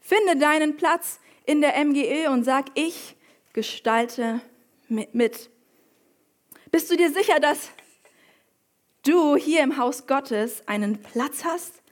Finde 0.00 0.36
deinen 0.36 0.76
Platz 0.76 1.20
in 1.44 1.60
der 1.60 1.82
MGE 1.84 2.30
und 2.30 2.44
sag, 2.44 2.66
ich 2.74 3.16
gestalte 3.52 4.40
mit. 4.88 5.50
Bist 6.70 6.90
du 6.90 6.96
dir 6.96 7.12
sicher, 7.12 7.40
dass 7.40 7.70
du 9.02 9.36
hier 9.36 9.62
im 9.62 9.76
Haus 9.76 10.06
Gottes 10.06 10.66
einen 10.66 11.02
Platz 11.02 11.44
hast? 11.44 11.82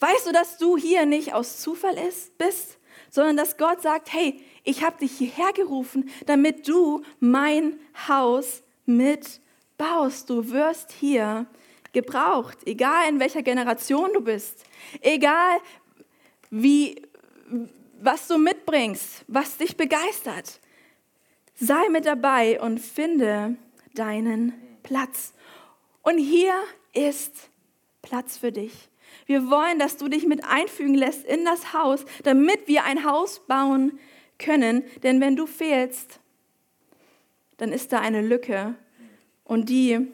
Weißt 0.00 0.26
du, 0.26 0.32
dass 0.32 0.58
du 0.58 0.76
hier 0.76 1.06
nicht 1.06 1.32
aus 1.32 1.60
Zufall 1.60 1.96
bist, 2.38 2.78
sondern 3.10 3.36
dass 3.36 3.56
Gott 3.56 3.82
sagt, 3.82 4.12
hey, 4.12 4.42
ich 4.64 4.84
habe 4.84 4.98
dich 4.98 5.12
hierher 5.12 5.52
gerufen, 5.52 6.10
damit 6.26 6.68
du 6.68 7.02
mein 7.20 7.78
Haus 8.08 8.62
mitbaust. 8.86 10.30
Du 10.30 10.50
wirst 10.50 10.92
hier 10.92 11.46
gebraucht, 11.92 12.58
egal 12.66 13.08
in 13.08 13.20
welcher 13.20 13.42
Generation 13.42 14.10
du 14.14 14.20
bist, 14.20 14.64
egal 15.00 15.58
wie, 16.50 17.02
was 18.00 18.28
du 18.28 18.38
mitbringst, 18.38 19.24
was 19.26 19.56
dich 19.56 19.76
begeistert. 19.76 20.60
Sei 21.54 21.88
mit 21.90 22.06
dabei 22.06 22.60
und 22.60 22.78
finde 22.78 23.56
deinen 23.94 24.54
Platz. 24.82 25.32
Und 26.02 26.18
hier 26.18 26.54
ist 26.94 27.50
Platz 28.00 28.38
für 28.38 28.52
dich. 28.52 28.72
Wir 29.26 29.50
wollen, 29.50 29.78
dass 29.78 29.96
du 29.96 30.08
dich 30.08 30.26
mit 30.26 30.44
einfügen 30.44 30.94
lässt 30.94 31.24
in 31.24 31.44
das 31.44 31.72
Haus, 31.72 32.04
damit 32.24 32.66
wir 32.66 32.84
ein 32.84 33.04
Haus 33.04 33.40
bauen 33.46 33.98
können. 34.42 34.82
Denn 35.02 35.20
wenn 35.20 35.36
du 35.36 35.46
fehlst, 35.46 36.20
dann 37.56 37.72
ist 37.72 37.92
da 37.92 38.00
eine 38.00 38.20
Lücke. 38.20 38.74
Und 39.44 39.68
die 39.68 40.08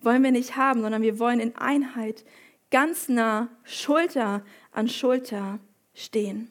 wollen 0.00 0.22
wir 0.22 0.32
nicht 0.32 0.56
haben, 0.56 0.82
sondern 0.82 1.02
wir 1.02 1.18
wollen 1.18 1.40
in 1.40 1.56
Einheit 1.56 2.24
ganz 2.70 3.08
nah 3.08 3.48
Schulter 3.64 4.42
an 4.70 4.88
Schulter 4.88 5.58
stehen. 5.94 6.50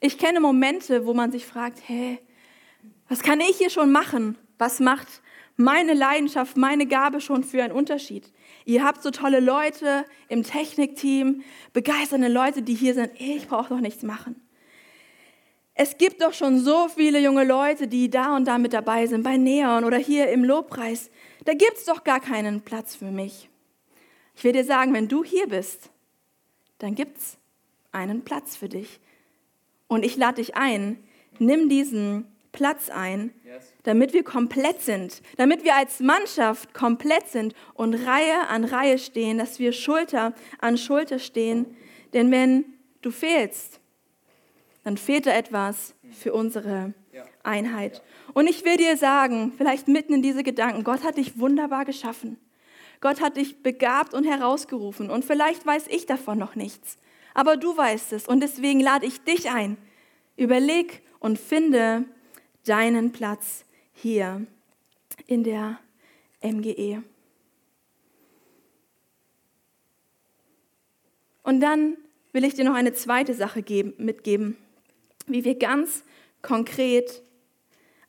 Ich 0.00 0.18
kenne 0.18 0.40
Momente, 0.40 1.06
wo 1.06 1.14
man 1.14 1.32
sich 1.32 1.46
fragt, 1.46 1.80
hey, 1.86 2.18
was 3.08 3.22
kann 3.22 3.40
ich 3.40 3.56
hier 3.56 3.70
schon 3.70 3.90
machen? 3.90 4.36
Was 4.58 4.80
macht 4.80 5.08
meine 5.56 5.94
Leidenschaft, 5.94 6.56
meine 6.56 6.86
Gabe 6.86 7.20
schon 7.20 7.42
für 7.42 7.62
einen 7.62 7.72
Unterschied? 7.72 8.30
Ihr 8.64 8.84
habt 8.84 9.02
so 9.02 9.10
tolle 9.10 9.40
Leute 9.40 10.04
im 10.28 10.42
Technikteam, 10.42 11.42
begeisternde 11.72 12.28
Leute, 12.28 12.62
die 12.62 12.74
hier 12.74 12.94
sind. 12.94 13.10
Ich 13.18 13.48
brauche 13.48 13.70
doch 13.70 13.80
nichts 13.80 14.02
machen 14.02 14.47
es 15.80 15.96
gibt 15.96 16.22
doch 16.22 16.32
schon 16.34 16.58
so 16.58 16.88
viele 16.88 17.20
junge 17.20 17.44
Leute, 17.44 17.86
die 17.86 18.10
da 18.10 18.34
und 18.34 18.46
da 18.46 18.58
mit 18.58 18.72
dabei 18.72 19.06
sind, 19.06 19.22
bei 19.22 19.36
Neon 19.36 19.84
oder 19.84 19.96
hier 19.96 20.28
im 20.28 20.42
Lobpreis. 20.42 21.08
Da 21.44 21.54
gibt 21.54 21.76
es 21.76 21.84
doch 21.84 22.02
gar 22.02 22.18
keinen 22.18 22.62
Platz 22.62 22.96
für 22.96 23.12
mich. 23.12 23.48
Ich 24.34 24.42
will 24.42 24.50
dir 24.50 24.64
sagen, 24.64 24.92
wenn 24.92 25.06
du 25.06 25.22
hier 25.22 25.46
bist, 25.46 25.90
dann 26.78 26.96
gibt 26.96 27.18
es 27.18 27.38
einen 27.92 28.24
Platz 28.24 28.56
für 28.56 28.68
dich. 28.68 28.98
Und 29.86 30.04
ich 30.04 30.16
lade 30.16 30.42
dich 30.42 30.56
ein, 30.56 30.98
nimm 31.38 31.68
diesen 31.68 32.26
Platz 32.50 32.90
ein, 32.90 33.30
damit 33.84 34.14
wir 34.14 34.24
komplett 34.24 34.82
sind, 34.82 35.22
damit 35.36 35.62
wir 35.62 35.76
als 35.76 36.00
Mannschaft 36.00 36.74
komplett 36.74 37.28
sind 37.28 37.54
und 37.74 37.94
Reihe 37.94 38.48
an 38.48 38.64
Reihe 38.64 38.98
stehen, 38.98 39.38
dass 39.38 39.60
wir 39.60 39.70
Schulter 39.70 40.34
an 40.58 40.76
Schulter 40.76 41.20
stehen. 41.20 41.76
Denn 42.14 42.32
wenn 42.32 42.64
du 43.00 43.12
fehlst, 43.12 43.78
dann 44.88 44.96
fehlt 44.96 45.26
da 45.26 45.32
etwas 45.32 45.94
für 46.12 46.32
unsere 46.32 46.94
Einheit. 47.42 48.02
Und 48.32 48.46
ich 48.46 48.64
will 48.64 48.78
dir 48.78 48.96
sagen, 48.96 49.52
vielleicht 49.54 49.86
mitten 49.86 50.14
in 50.14 50.22
diese 50.22 50.42
Gedanken, 50.42 50.82
Gott 50.82 51.04
hat 51.04 51.18
dich 51.18 51.38
wunderbar 51.38 51.84
geschaffen. 51.84 52.38
Gott 53.02 53.20
hat 53.20 53.36
dich 53.36 53.62
begabt 53.62 54.14
und 54.14 54.24
herausgerufen. 54.24 55.10
Und 55.10 55.26
vielleicht 55.26 55.66
weiß 55.66 55.88
ich 55.88 56.06
davon 56.06 56.38
noch 56.38 56.54
nichts. 56.54 56.96
Aber 57.34 57.58
du 57.58 57.76
weißt 57.76 58.14
es. 58.14 58.26
Und 58.26 58.40
deswegen 58.40 58.80
lade 58.80 59.04
ich 59.04 59.20
dich 59.20 59.50
ein. 59.50 59.76
Überleg 60.38 61.02
und 61.18 61.38
finde 61.38 62.06
deinen 62.64 63.12
Platz 63.12 63.66
hier 63.92 64.46
in 65.26 65.44
der 65.44 65.80
MGE. 66.40 67.02
Und 71.42 71.60
dann 71.60 71.98
will 72.32 72.44
ich 72.44 72.54
dir 72.54 72.64
noch 72.64 72.74
eine 72.74 72.94
zweite 72.94 73.34
Sache 73.34 73.62
geben, 73.62 73.92
mitgeben 73.98 74.56
wie 75.28 75.44
wir 75.44 75.58
ganz 75.58 76.04
konkret 76.42 77.22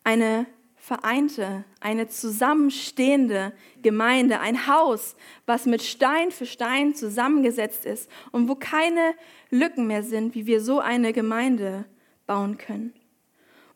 eine 0.03 0.45
vereinte, 0.75 1.65
eine 1.81 2.07
zusammenstehende 2.07 3.53
Gemeinde, 3.81 4.39
ein 4.39 4.65
Haus, 4.65 5.15
was 5.45 5.65
mit 5.65 5.83
Stein 5.83 6.31
für 6.31 6.45
Stein 6.45 6.95
zusammengesetzt 6.95 7.85
ist 7.85 8.09
und 8.31 8.47
wo 8.47 8.55
keine 8.55 9.13
Lücken 9.51 9.87
mehr 9.87 10.03
sind, 10.03 10.35
wie 10.35 10.47
wir 10.47 10.61
so 10.61 10.79
eine 10.79 11.13
Gemeinde 11.13 11.85
bauen 12.25 12.57
können. 12.57 12.93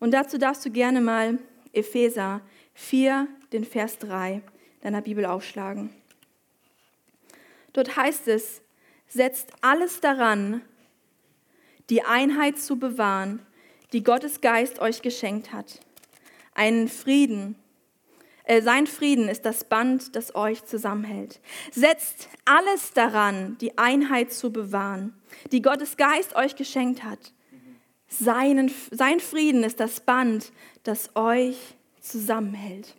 Und 0.00 0.12
dazu 0.12 0.38
darfst 0.38 0.64
du 0.64 0.70
gerne 0.70 1.00
mal 1.00 1.38
Epheser 1.72 2.40
4, 2.74 3.28
den 3.52 3.64
Vers 3.64 3.98
3 3.98 4.42
deiner 4.80 5.02
Bibel 5.02 5.24
aufschlagen. 5.24 5.90
Dort 7.72 7.96
heißt 7.96 8.28
es, 8.28 8.62
setzt 9.06 9.52
alles 9.60 10.00
daran, 10.00 10.62
die 11.90 12.02
Einheit 12.02 12.58
zu 12.58 12.78
bewahren, 12.78 13.44
die 13.92 14.02
Gottes 14.02 14.40
Geist 14.40 14.80
euch 14.80 15.02
geschenkt 15.02 15.52
hat 15.52 15.80
einen 16.54 16.88
Frieden. 16.88 17.56
Äh, 18.44 18.62
sein 18.62 18.86
Frieden 18.86 19.28
ist 19.28 19.44
das 19.44 19.64
Band, 19.64 20.16
das 20.16 20.34
euch 20.34 20.64
zusammenhält. 20.64 21.40
Setzt 21.72 22.28
alles 22.44 22.92
daran, 22.92 23.58
die 23.60 23.76
Einheit 23.78 24.32
zu 24.32 24.52
bewahren, 24.52 25.14
die 25.52 25.62
Gottes 25.62 25.96
Geist 25.96 26.36
euch 26.36 26.56
geschenkt 26.56 27.04
hat. 27.04 27.32
Seinen, 28.08 28.70
sein 28.90 29.18
Frieden 29.18 29.64
ist 29.64 29.80
das 29.80 30.00
Band, 30.00 30.52
das 30.84 31.16
euch 31.16 31.74
zusammenhält. 32.00 32.94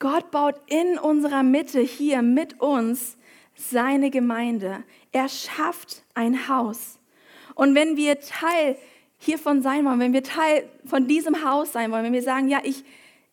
Gott 0.00 0.30
baut 0.30 0.54
in 0.66 0.98
unserer 0.98 1.42
Mitte 1.42 1.80
hier 1.80 2.22
mit 2.22 2.60
uns 2.60 3.16
seine 3.54 4.10
Gemeinde. 4.10 4.82
Er 5.12 5.28
schafft 5.28 6.04
ein 6.14 6.48
Haus. 6.48 6.97
Und 7.58 7.74
wenn 7.74 7.96
wir 7.96 8.20
Teil 8.20 8.76
hiervon 9.16 9.62
sein 9.62 9.84
wollen, 9.84 9.98
wenn 9.98 10.12
wir 10.12 10.22
Teil 10.22 10.68
von 10.84 11.08
diesem 11.08 11.44
Haus 11.44 11.72
sein 11.72 11.90
wollen, 11.90 12.04
wenn 12.04 12.12
wir 12.12 12.22
sagen, 12.22 12.48
ja, 12.48 12.60
ich, 12.62 12.84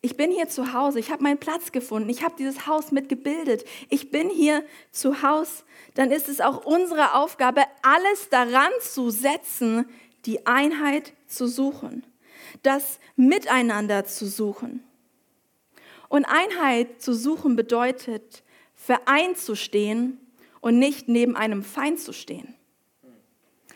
ich 0.02 0.18
bin 0.18 0.32
hier 0.32 0.50
zu 0.50 0.74
Hause, 0.74 1.00
ich 1.00 1.12
habe 1.12 1.22
meinen 1.22 1.38
Platz 1.38 1.72
gefunden, 1.72 2.10
ich 2.10 2.24
habe 2.24 2.34
dieses 2.36 2.66
Haus 2.66 2.92
mitgebildet, 2.92 3.66
ich 3.88 4.10
bin 4.10 4.32
hier 4.32 4.64
zu 4.90 5.22
Hause, 5.22 5.64
dann 5.94 6.10
ist 6.10 6.28
es 6.28 6.42
auch 6.42 6.66
unsere 6.66 7.14
Aufgabe, 7.14 7.62
alles 7.84 8.30
daran 8.30 8.72
zu 8.82 9.12
setzen, 9.12 9.86
die 10.26 10.48
Einheit 10.48 11.14
zu 11.28 11.46
suchen, 11.46 12.04
das 12.64 13.00
Miteinander 13.16 14.06
zu 14.06 14.26
suchen. 14.26 14.84
Und 16.10 16.26
Einheit 16.26 17.00
zu 17.00 17.14
suchen 17.14 17.56
bedeutet, 17.56 18.42
vereint 18.74 19.38
zu 19.38 19.56
stehen 19.56 20.18
und 20.62 20.80
nicht 20.80 21.10
neben 21.10 21.36
einem 21.36 21.62
Feind 21.62 22.00
zu 22.00 22.12
stehen. 22.12 22.55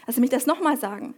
Lass 0.10 0.18
mich 0.18 0.32
das 0.32 0.48
nochmal 0.48 0.76
sagen. 0.76 1.14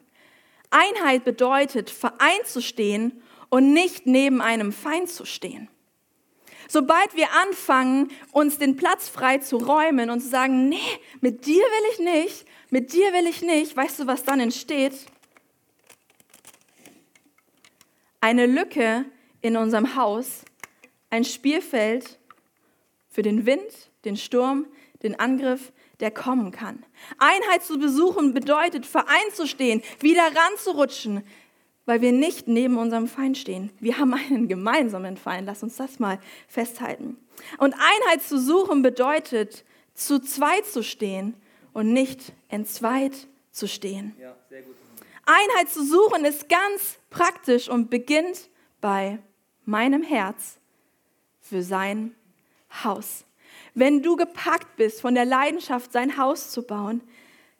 Einheit 0.69 1.23
bedeutet, 1.23 1.89
vereint 1.89 2.45
zu 2.45 2.61
stehen 2.61 3.21
und 3.47 3.71
nicht 3.71 4.05
neben 4.05 4.41
einem 4.41 4.73
Feind 4.73 5.09
zu 5.09 5.23
stehen. 5.23 5.69
Sobald 6.67 7.15
wir 7.15 7.31
anfangen, 7.31 8.09
uns 8.33 8.57
den 8.57 8.75
Platz 8.75 9.07
frei 9.07 9.37
zu 9.37 9.55
räumen 9.55 10.09
und 10.09 10.19
zu 10.19 10.27
sagen, 10.27 10.67
nee, 10.67 10.75
mit 11.21 11.45
dir 11.45 11.63
will 11.63 11.91
ich 11.93 11.99
nicht, 11.99 12.45
mit 12.69 12.91
dir 12.91 13.13
will 13.13 13.27
ich 13.27 13.41
nicht, 13.41 13.77
weißt 13.77 14.01
du, 14.01 14.07
was 14.07 14.25
dann 14.25 14.41
entsteht? 14.41 15.05
Eine 18.19 18.45
Lücke 18.45 19.05
in 19.39 19.55
unserem 19.55 19.95
Haus, 19.95 20.41
ein 21.09 21.23
Spielfeld 21.23 22.19
für 23.07 23.21
den 23.21 23.45
Wind, 23.45 23.89
den 24.03 24.17
Sturm, 24.17 24.67
den 25.01 25.17
Angriff 25.17 25.71
der 26.01 26.11
kommen 26.11 26.51
kann. 26.51 26.83
Einheit 27.17 27.63
zu 27.63 27.79
besuchen 27.79 28.33
bedeutet, 28.33 28.85
vereint 28.85 29.35
zu 29.35 29.47
stehen, 29.47 29.81
wieder 29.99 30.23
ranzurutschen, 30.23 31.23
weil 31.85 32.01
wir 32.01 32.11
nicht 32.11 32.47
neben 32.47 32.77
unserem 32.77 33.07
Feind 33.07 33.37
stehen. 33.37 33.71
Wir 33.79 33.97
haben 33.97 34.13
einen 34.13 34.47
gemeinsamen 34.47 35.17
Feind. 35.17 35.47
Lass 35.47 35.63
uns 35.63 35.77
das 35.77 35.99
mal 35.99 36.19
festhalten. 36.47 37.17
Und 37.57 37.73
Einheit 37.73 38.21
zu 38.21 38.39
suchen 38.39 38.81
bedeutet, 38.81 39.63
zu 39.93 40.19
zweit 40.19 40.65
zu 40.65 40.83
stehen 40.83 41.35
und 41.73 41.93
nicht 41.93 42.33
entzweit 42.49 43.27
zu 43.51 43.67
stehen. 43.67 44.15
Ja, 44.19 44.35
Einheit 45.25 45.69
zu 45.69 45.85
suchen 45.85 46.25
ist 46.25 46.49
ganz 46.49 46.97
praktisch 47.09 47.69
und 47.69 47.89
beginnt 47.89 48.49
bei 48.79 49.19
meinem 49.65 50.03
Herz 50.03 50.57
für 51.39 51.61
sein 51.61 52.15
Haus. 52.83 53.25
Wenn 53.73 54.01
du 54.01 54.15
gepackt 54.15 54.75
bist 54.75 55.01
von 55.01 55.15
der 55.15 55.25
Leidenschaft, 55.25 55.91
sein 55.91 56.17
Haus 56.17 56.51
zu 56.51 56.63
bauen, 56.63 57.01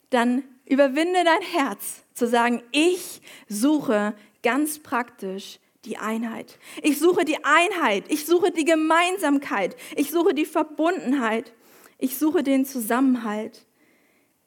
dann 0.10 0.44
überwinde 0.66 1.24
dein 1.24 1.42
Herz 1.42 2.04
zu 2.14 2.28
sagen, 2.28 2.62
ich 2.72 3.22
suche 3.48 4.14
ganz 4.44 4.80
praktisch 4.80 5.60
die 5.86 5.98
Einheit. 5.98 6.60
Ich 6.82 7.00
suche 7.00 7.26
die 7.26 7.44
Einheit, 7.44 8.06
ich 8.10 8.26
suche 8.26 8.52
die 8.52 8.66
Gemeinsamkeit, 8.66 9.76
ich 9.96 10.12
suche 10.12 10.34
die 10.34 10.46
Verbundenheit, 10.46 11.54
ich 11.98 12.18
suche 12.18 12.44
den 12.44 12.66
Zusammenhalt, 12.66 13.66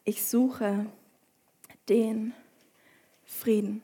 ich 0.05 0.25
suche 0.25 0.87
den 1.89 2.35
Frieden. 3.25 3.83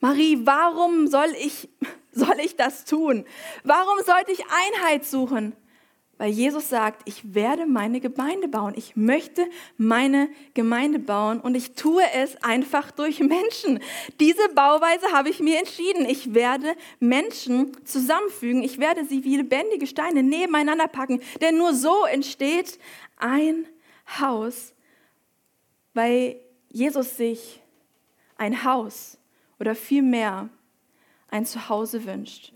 Marie, 0.00 0.40
warum 0.44 1.06
soll 1.06 1.32
ich 1.38 1.68
soll 2.12 2.38
ich 2.40 2.56
das 2.56 2.84
tun? 2.84 3.24
Warum 3.64 3.98
sollte 4.04 4.32
ich 4.32 4.44
Einheit 4.46 5.04
suchen? 5.04 5.54
Weil 6.22 6.30
Jesus 6.30 6.68
sagt, 6.68 7.02
ich 7.08 7.34
werde 7.34 7.66
meine 7.66 7.98
Gemeinde 7.98 8.46
bauen. 8.46 8.74
Ich 8.76 8.94
möchte 8.94 9.44
meine 9.76 10.28
Gemeinde 10.54 11.00
bauen 11.00 11.40
und 11.40 11.56
ich 11.56 11.74
tue 11.74 12.04
es 12.14 12.40
einfach 12.44 12.92
durch 12.92 13.18
Menschen. 13.18 13.80
Diese 14.20 14.48
Bauweise 14.54 15.10
habe 15.12 15.30
ich 15.30 15.40
mir 15.40 15.58
entschieden. 15.58 16.04
Ich 16.04 16.32
werde 16.32 16.76
Menschen 17.00 17.72
zusammenfügen. 17.84 18.62
Ich 18.62 18.78
werde 18.78 19.04
sie 19.04 19.24
wie 19.24 19.36
lebendige 19.36 19.88
Steine 19.88 20.22
nebeneinander 20.22 20.86
packen. 20.86 21.20
Denn 21.40 21.58
nur 21.58 21.74
so 21.74 22.04
entsteht 22.04 22.78
ein 23.16 23.66
Haus, 24.20 24.74
weil 25.92 26.36
Jesus 26.68 27.16
sich 27.16 27.60
ein 28.36 28.62
Haus 28.62 29.18
oder 29.58 29.74
vielmehr 29.74 30.50
ein 31.32 31.46
Zuhause 31.46 32.04
wünscht. 32.04 32.52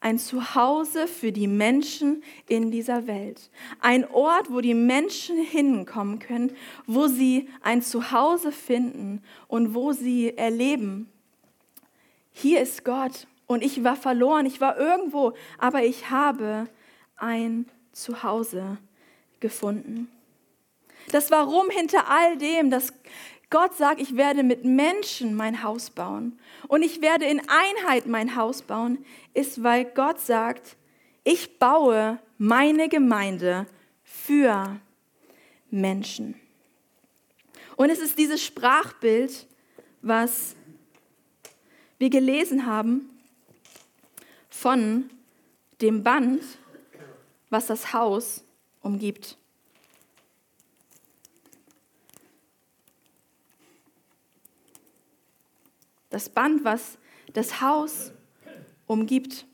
Ein 0.00 0.18
Zuhause 0.18 1.06
für 1.06 1.32
die 1.32 1.46
Menschen 1.46 2.22
in 2.46 2.70
dieser 2.70 3.06
Welt. 3.06 3.50
Ein 3.80 4.06
Ort, 4.10 4.50
wo 4.50 4.60
die 4.60 4.74
Menschen 4.74 5.38
hinkommen 5.38 6.18
können, 6.18 6.52
wo 6.86 7.06
sie 7.06 7.48
ein 7.62 7.80
Zuhause 7.80 8.52
finden 8.52 9.22
und 9.48 9.74
wo 9.74 9.92
sie 9.92 10.36
erleben. 10.36 11.08
Hier 12.32 12.60
ist 12.60 12.84
Gott 12.84 13.26
und 13.46 13.62
ich 13.62 13.84
war 13.84 13.96
verloren, 13.96 14.44
ich 14.44 14.60
war 14.60 14.78
irgendwo, 14.78 15.32
aber 15.58 15.84
ich 15.84 16.10
habe 16.10 16.66
ein 17.16 17.66
Zuhause 17.92 18.78
gefunden. 19.40 20.10
Das 21.12 21.30
Warum 21.30 21.70
hinter 21.70 22.08
all 22.10 22.36
dem, 22.38 22.70
das 22.70 22.92
Gott 23.54 23.76
sagt, 23.76 24.00
ich 24.00 24.16
werde 24.16 24.42
mit 24.42 24.64
Menschen 24.64 25.36
mein 25.36 25.62
Haus 25.62 25.88
bauen 25.88 26.40
und 26.66 26.82
ich 26.82 27.00
werde 27.00 27.24
in 27.24 27.40
Einheit 27.48 28.06
mein 28.06 28.34
Haus 28.34 28.62
bauen, 28.62 29.04
ist, 29.32 29.62
weil 29.62 29.84
Gott 29.84 30.18
sagt, 30.18 30.76
ich 31.22 31.60
baue 31.60 32.18
meine 32.36 32.88
Gemeinde 32.88 33.68
für 34.02 34.80
Menschen. 35.70 36.34
Und 37.76 37.90
es 37.90 38.00
ist 38.00 38.18
dieses 38.18 38.42
Sprachbild, 38.42 39.46
was 40.02 40.56
wir 41.98 42.10
gelesen 42.10 42.66
haben 42.66 43.08
von 44.50 45.08
dem 45.80 46.02
Band, 46.02 46.42
was 47.50 47.68
das 47.68 47.92
Haus 47.92 48.42
umgibt. 48.80 49.38
Das 56.14 56.28
Band, 56.28 56.64
was 56.64 56.98
das 57.32 57.60
Haus 57.60 58.12
umgibt. 58.86 59.46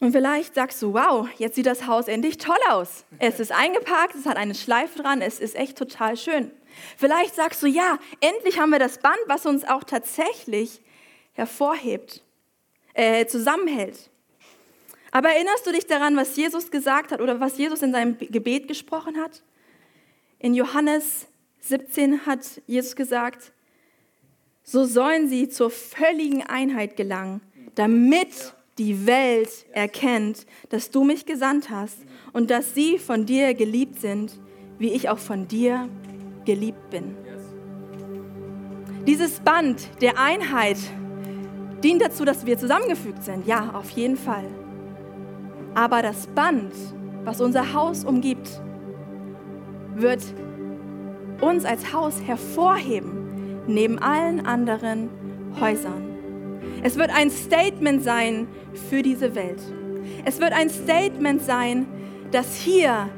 Und 0.00 0.10
vielleicht 0.10 0.54
sagst 0.54 0.82
du, 0.82 0.94
wow, 0.94 1.28
jetzt 1.38 1.54
sieht 1.54 1.66
das 1.66 1.86
Haus 1.86 2.08
endlich 2.08 2.36
toll 2.36 2.58
aus. 2.68 3.04
Es 3.20 3.38
ist 3.38 3.52
eingepackt, 3.52 4.16
es 4.16 4.26
hat 4.26 4.36
eine 4.36 4.56
Schleife 4.56 5.00
dran, 5.00 5.22
es 5.22 5.38
ist 5.38 5.54
echt 5.54 5.78
total 5.78 6.16
schön. 6.16 6.50
Vielleicht 6.96 7.36
sagst 7.36 7.62
du, 7.62 7.68
ja, 7.68 7.98
endlich 8.20 8.58
haben 8.58 8.70
wir 8.70 8.80
das 8.80 8.98
Band, 8.98 9.18
was 9.26 9.46
uns 9.46 9.64
auch 9.64 9.84
tatsächlich 9.84 10.80
hervorhebt, 11.34 12.22
äh, 12.94 13.26
zusammenhält. 13.26 14.10
Aber 15.12 15.28
erinnerst 15.28 15.66
du 15.66 15.72
dich 15.72 15.86
daran, 15.86 16.16
was 16.16 16.34
Jesus 16.36 16.70
gesagt 16.70 17.12
hat 17.12 17.20
oder 17.20 17.38
was 17.38 17.56
Jesus 17.58 17.82
in 17.82 17.92
seinem 17.92 18.18
Gebet 18.18 18.66
gesprochen 18.66 19.20
hat? 19.20 19.42
In 20.38 20.54
Johannes 20.54 21.28
17 21.62 22.26
hat 22.26 22.60
Jesus 22.66 22.96
gesagt, 22.96 23.52
so 24.64 24.84
sollen 24.84 25.28
sie 25.28 25.48
zur 25.48 25.70
völligen 25.70 26.42
Einheit 26.42 26.96
gelangen, 26.96 27.40
damit 27.74 28.54
die 28.78 29.06
Welt 29.06 29.66
erkennt, 29.72 30.46
dass 30.70 30.90
du 30.90 31.04
mich 31.04 31.24
gesandt 31.26 31.70
hast 31.70 31.98
und 32.32 32.50
dass 32.50 32.74
sie 32.74 32.98
von 32.98 33.26
dir 33.26 33.54
geliebt 33.54 34.00
sind, 34.00 34.38
wie 34.78 34.92
ich 34.92 35.08
auch 35.08 35.18
von 35.18 35.46
dir 35.46 35.88
geliebt 36.44 36.90
bin. 36.90 37.16
Dieses 39.06 39.40
Band 39.40 39.88
der 40.00 40.18
Einheit 40.18 40.78
dient 41.82 42.02
dazu, 42.02 42.24
dass 42.24 42.46
wir 42.46 42.58
zusammengefügt 42.58 43.24
sind. 43.24 43.46
Ja, 43.46 43.70
auf 43.74 43.90
jeden 43.90 44.16
Fall. 44.16 44.46
Aber 45.74 46.02
das 46.02 46.26
Band, 46.28 46.72
was 47.24 47.40
unser 47.40 47.72
Haus 47.72 48.04
umgibt, 48.04 48.60
wird 49.94 50.22
uns 51.42 51.64
als 51.64 51.92
Haus 51.92 52.22
hervorheben 52.24 53.64
neben 53.66 53.98
allen 53.98 54.46
anderen 54.46 55.10
Häusern. 55.60 56.02
Es 56.82 56.96
wird 56.96 57.10
ein 57.14 57.30
Statement 57.30 58.02
sein 58.02 58.48
für 58.88 59.02
diese 59.02 59.34
Welt. 59.34 59.60
Es 60.24 60.40
wird 60.40 60.52
ein 60.52 60.70
Statement 60.70 61.42
sein, 61.42 61.86
dass 62.30 62.56
hier 62.56 63.08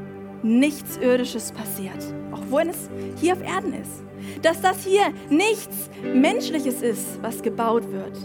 nichts 0.42 0.98
Irdisches 0.98 1.52
passiert, 1.52 2.14
auch 2.32 2.42
wenn 2.50 2.68
es 2.68 2.90
hier 3.20 3.34
auf 3.34 3.42
Erden 3.42 3.72
ist. 3.74 4.02
Dass 4.42 4.60
das 4.60 4.84
hier 4.84 5.02
nichts 5.30 5.90
Menschliches 6.02 6.82
ist, 6.82 7.22
was 7.22 7.42
gebaut 7.42 7.90
wird, 7.92 8.16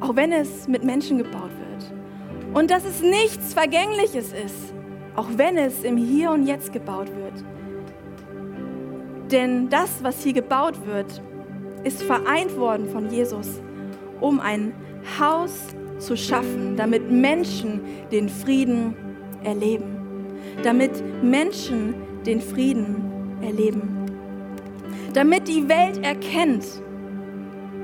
auch 0.00 0.16
wenn 0.16 0.32
es 0.32 0.68
mit 0.68 0.84
Menschen 0.84 1.18
gebaut 1.18 1.50
wird. 1.50 1.92
Und 2.54 2.70
dass 2.70 2.84
es 2.84 3.02
nichts 3.02 3.52
Vergängliches 3.52 4.32
ist, 4.32 4.74
auch 5.16 5.28
wenn 5.36 5.56
es 5.56 5.84
im 5.84 5.96
Hier 5.96 6.30
und 6.30 6.46
Jetzt 6.46 6.72
gebaut 6.72 7.08
wird. 7.08 7.44
Denn 9.30 9.68
das, 9.68 10.02
was 10.02 10.22
hier 10.22 10.32
gebaut 10.32 10.86
wird, 10.86 11.22
ist 11.84 12.02
vereint 12.02 12.56
worden 12.56 12.88
von 12.88 13.10
Jesus, 13.10 13.60
um 14.20 14.40
ein 14.40 14.72
Haus 15.20 15.66
zu 15.98 16.16
schaffen, 16.16 16.76
damit 16.76 17.10
Menschen 17.10 17.80
den 18.10 18.28
Frieden 18.28 18.94
erleben. 19.44 19.96
Damit 20.62 21.02
Menschen 21.22 21.94
den 22.24 22.40
Frieden 22.40 22.96
erleben. 23.42 24.06
Damit 25.12 25.46
die 25.48 25.68
Welt 25.68 26.02
erkennt, 26.04 26.64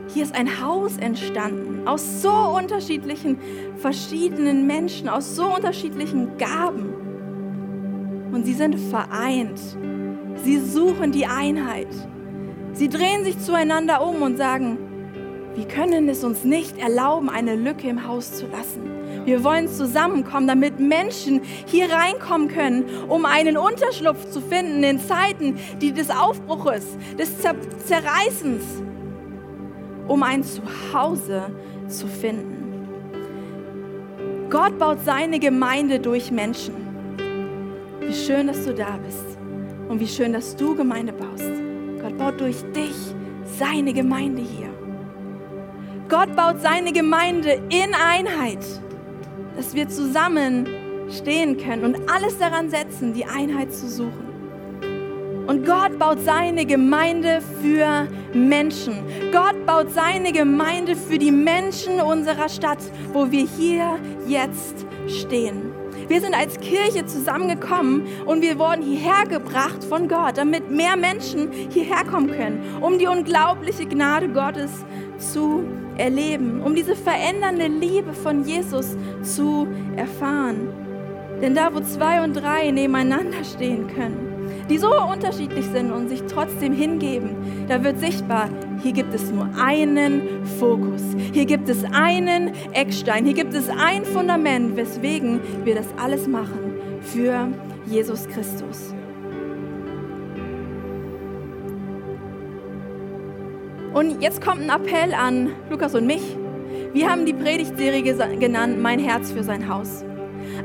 hier 0.09 0.22
ist 0.22 0.35
ein 0.35 0.61
Haus 0.62 0.96
entstanden 0.98 1.87
aus 1.88 2.22
so 2.22 2.30
unterschiedlichen, 2.30 3.38
verschiedenen 3.76 4.66
Menschen, 4.66 5.09
aus 5.09 5.35
so 5.35 5.54
unterschiedlichen 5.54 6.37
Gaben. 6.38 6.94
Und 8.33 8.44
sie 8.44 8.54
sind 8.54 8.78
vereint 8.78 9.61
Sie 10.42 10.59
suchen 10.59 11.12
die 11.12 11.27
Einheit. 11.27 11.88
Sie 12.73 12.88
drehen 12.88 13.25
sich 13.25 13.38
zueinander 13.38 14.07
um 14.07 14.23
und 14.23 14.37
sagen, 14.37 14.79
wir 15.55 15.68
können 15.68 16.09
es 16.09 16.25
uns 16.25 16.42
nicht 16.42 16.79
erlauben, 16.79 17.31
eine 17.31 17.55
Lücke 17.55 17.88
im 17.88 18.07
Haus 18.09 18.33
zu 18.33 18.47
lassen. 18.47 18.90
Wir 19.25 19.44
wollen 19.44 19.68
zusammenkommen, 19.68 20.49
damit 20.49 20.81
Menschen 20.81 21.40
hier 21.66 21.88
reinkommen 21.90 22.49
können, 22.49 22.85
um 23.09 23.25
einen 23.25 23.57
Unterschlupf 23.57 24.29
zu 24.31 24.40
finden 24.40 24.83
in 24.83 24.99
Zeiten 24.99 25.57
die 25.81 25.92
des 25.92 26.11
Aufbruches, 26.11 26.85
des 27.18 27.40
Zer 27.40 27.55
Zerreißens, 27.85 28.64
um 30.09 30.23
ein 30.25 30.42
Zuhause 30.42 31.44
zu 31.87 32.09
finden. 32.09 32.55
Gott 34.51 34.79
baut 34.79 34.99
seine 35.05 35.38
Gemeinde 35.38 36.01
durch 36.01 36.31
Menschen. 36.31 36.75
Wie 38.01 38.14
schön, 38.14 38.49
dass 38.49 38.64
du 38.64 38.75
da 38.75 38.99
bist. 39.05 39.34
Und 39.88 40.01
wie 40.01 40.09
schön, 40.09 40.33
dass 40.33 40.57
du 40.57 40.75
Gemeinde 40.75 41.12
baust. 41.12 41.51
Gott 42.01 42.18
baut 42.18 42.40
durch 42.40 42.62
dich 42.73 43.14
seine 43.59 43.92
Gemeinde 43.92 44.42
hier. 44.42 44.68
Gott 46.09 46.35
baut 46.37 46.61
seine 46.61 46.92
Gemeinde 46.92 47.61
in 47.70 47.94
Einheit, 47.94 48.64
dass 49.57 49.75
wir 49.75 49.88
zusammen 49.88 50.66
stehen 51.11 51.57
können 51.57 51.85
und 51.85 52.11
alles 52.11 52.38
daran 52.38 52.70
setzen, 52.70 53.12
die 53.14 53.25
Einheit 53.25 53.73
zu 53.73 53.88
suchen. 53.88 54.25
Und 55.47 55.66
Gott 55.66 55.99
baut 55.99 56.20
seine 56.20 56.64
Gemeinde 56.64 57.42
für 57.61 58.09
Menschen. 58.33 59.05
Gott 59.31 59.66
baut 59.66 59.92
seine 59.92 60.33
Gemeinde 60.33 60.97
für 60.97 61.18
die 61.18 61.31
Menschen 61.31 62.01
unserer 62.01 62.49
Stadt, 62.49 62.79
wo 63.12 63.31
wir 63.31 63.47
hier 63.47 63.99
jetzt 64.27 64.87
stehen. 65.07 65.74
Wir 66.09 66.21
sind 66.21 66.35
als 66.35 66.59
Kirche 66.61 67.07
zusammengekommen 67.07 68.07
und 68.27 68.43
wir 68.43 68.59
wurden 68.59 68.83
hierher 68.83 69.25
gebracht 69.27 69.83
von 69.85 70.09
Gott, 70.09 70.37
damit 70.37 70.71
mehr 70.71 70.97
Menschen 70.97 71.51
hierher 71.71 72.05
kommen 72.05 72.31
können, 72.31 72.62
um 72.81 72.99
die 72.99 73.07
unglaubliche 73.07 73.87
Gnade 73.87 74.29
Gottes 74.29 74.71
zu 75.19 75.64
erleben, 75.97 76.61
um 76.62 76.75
diese 76.75 76.97
verändernde 76.97 77.69
Liebe 77.69 78.12
von 78.12 78.45
Jesus 78.45 78.97
zu 79.23 79.67
erfahren. 79.97 80.69
Denn 81.40 81.55
da, 81.55 81.75
wo 81.75 81.81
zwei 81.81 82.23
und 82.23 82.35
drei 82.35 82.71
nebeneinander 82.71 83.45
stehen 83.45 83.87
können, 83.88 84.34
die 84.66 84.79
so 84.79 84.88
unterschiedlich 84.88 85.66
sind 85.66 85.92
und 85.92 86.09
sich 86.09 86.22
trotzdem 86.24 86.72
hingeben, 86.72 87.66
da 87.68 87.83
wird 87.83 87.98
sichtbar, 88.00 88.48
hier 88.83 88.92
gibt 88.92 89.14
es 89.14 89.31
nur 89.31 89.48
einen 89.59 90.44
Fokus. 90.59 91.03
Hier 91.33 91.46
gibt 91.46 91.68
es 91.68 91.85
einen 91.92 92.53
Eckstein. 92.72 93.24
Hier 93.24 93.35
gibt 93.35 93.55
es 93.55 93.68
ein 93.68 94.05
Fundament, 94.05 94.77
weswegen 94.77 95.40
wir 95.64 95.74
das 95.74 95.87
alles 95.96 96.29
machen 96.29 96.74
für 97.00 97.48
Jesus 97.87 98.27
Christus. 98.29 98.94
Und 103.94 104.20
jetzt 104.20 104.42
kommt 104.42 104.61
ein 104.61 104.70
Appell 104.70 105.14
an 105.14 105.53
Lukas 105.70 105.94
und 105.94 106.07
mich. 106.07 106.37
Wir 106.92 107.09
haben 107.09 107.27
die 107.27 107.33
Predigtserie 107.33 108.03
genannt, 108.38 108.83
Mein 108.83 108.98
Herz 108.98 109.31
für 109.31 109.44
sein 109.44 109.68
Haus. 109.68 110.05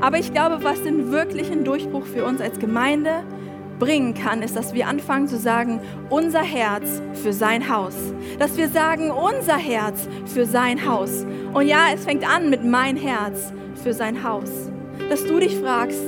Aber 0.00 0.18
ich 0.18 0.32
glaube, 0.32 0.62
was 0.62 0.82
den 0.82 1.12
wirklichen 1.12 1.64
Durchbruch 1.64 2.06
für 2.06 2.24
uns 2.24 2.40
als 2.40 2.58
Gemeinde 2.58 3.22
bringen 3.80 4.14
kann, 4.14 4.42
ist, 4.42 4.54
dass 4.54 4.74
wir 4.74 4.86
anfangen 4.86 5.26
zu 5.26 5.36
sagen, 5.36 5.80
unser 6.08 6.42
Herz 6.42 7.02
für 7.14 7.32
sein 7.32 7.68
Haus. 7.68 7.96
Dass 8.38 8.56
wir 8.56 8.68
sagen, 8.68 9.10
unser 9.10 9.56
Herz 9.56 10.08
für 10.26 10.46
sein 10.46 10.86
Haus. 10.86 11.26
Und 11.52 11.66
ja, 11.66 11.86
es 11.92 12.04
fängt 12.04 12.28
an 12.28 12.50
mit 12.50 12.64
mein 12.64 12.96
Herz 12.96 13.52
für 13.82 13.92
sein 13.92 14.22
Haus. 14.22 14.70
Dass 15.08 15.24
du 15.24 15.40
dich 15.40 15.56
fragst, 15.56 16.00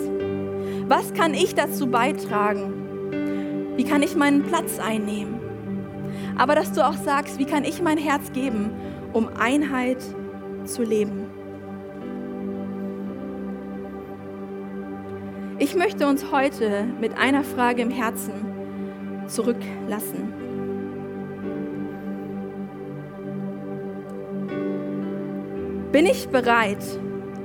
was 0.87 1.13
kann 1.15 1.35
ich 1.35 1.57
dazu 1.57 1.89
beitragen? 1.89 3.73
Wie 3.77 3.85
kann 3.85 4.03
ich 4.03 4.15
meinen 4.15 4.45
Platz 4.45 4.79
einnehmen? 4.79 5.41
Aber 6.37 6.55
dass 6.55 6.73
du 6.73 6.87
auch 6.87 6.97
sagst, 6.97 7.39
wie 7.39 7.47
kann 7.47 7.65
ich 7.65 7.83
mein 7.83 7.99
Herz 7.99 8.33
geben, 8.33 8.71
um 9.13 9.29
Einheit 9.39 9.99
zu 10.65 10.83
leben? 10.83 11.22
Ich 15.63 15.77
möchte 15.77 16.09
uns 16.09 16.33
heute 16.33 16.89
mit 17.01 17.17
einer 17.17 17.45
Frage 17.45 17.83
im 17.83 17.91
Herzen 17.93 18.33
zurücklassen. 19.29 20.33
Bin 25.93 26.05
ich 26.05 26.29
bereit, 26.31 26.83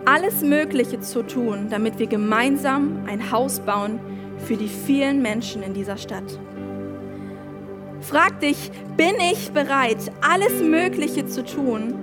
alles 0.05 0.41
Mögliche 0.41 0.99
zu 0.99 1.21
tun, 1.21 1.67
damit 1.69 1.99
wir 1.99 2.07
gemeinsam 2.07 3.03
ein 3.05 3.31
Haus 3.31 3.59
bauen 3.59 3.99
für 4.39 4.57
die 4.57 4.67
vielen 4.67 5.21
Menschen 5.21 5.61
in 5.61 5.75
dieser 5.75 5.97
Stadt? 5.97 6.39
Frag 8.01 8.39
dich, 8.39 8.71
bin 8.97 9.13
ich 9.31 9.51
bereit, 9.51 10.11
alles 10.27 10.63
Mögliche 10.63 11.27
zu 11.27 11.45
tun, 11.45 11.93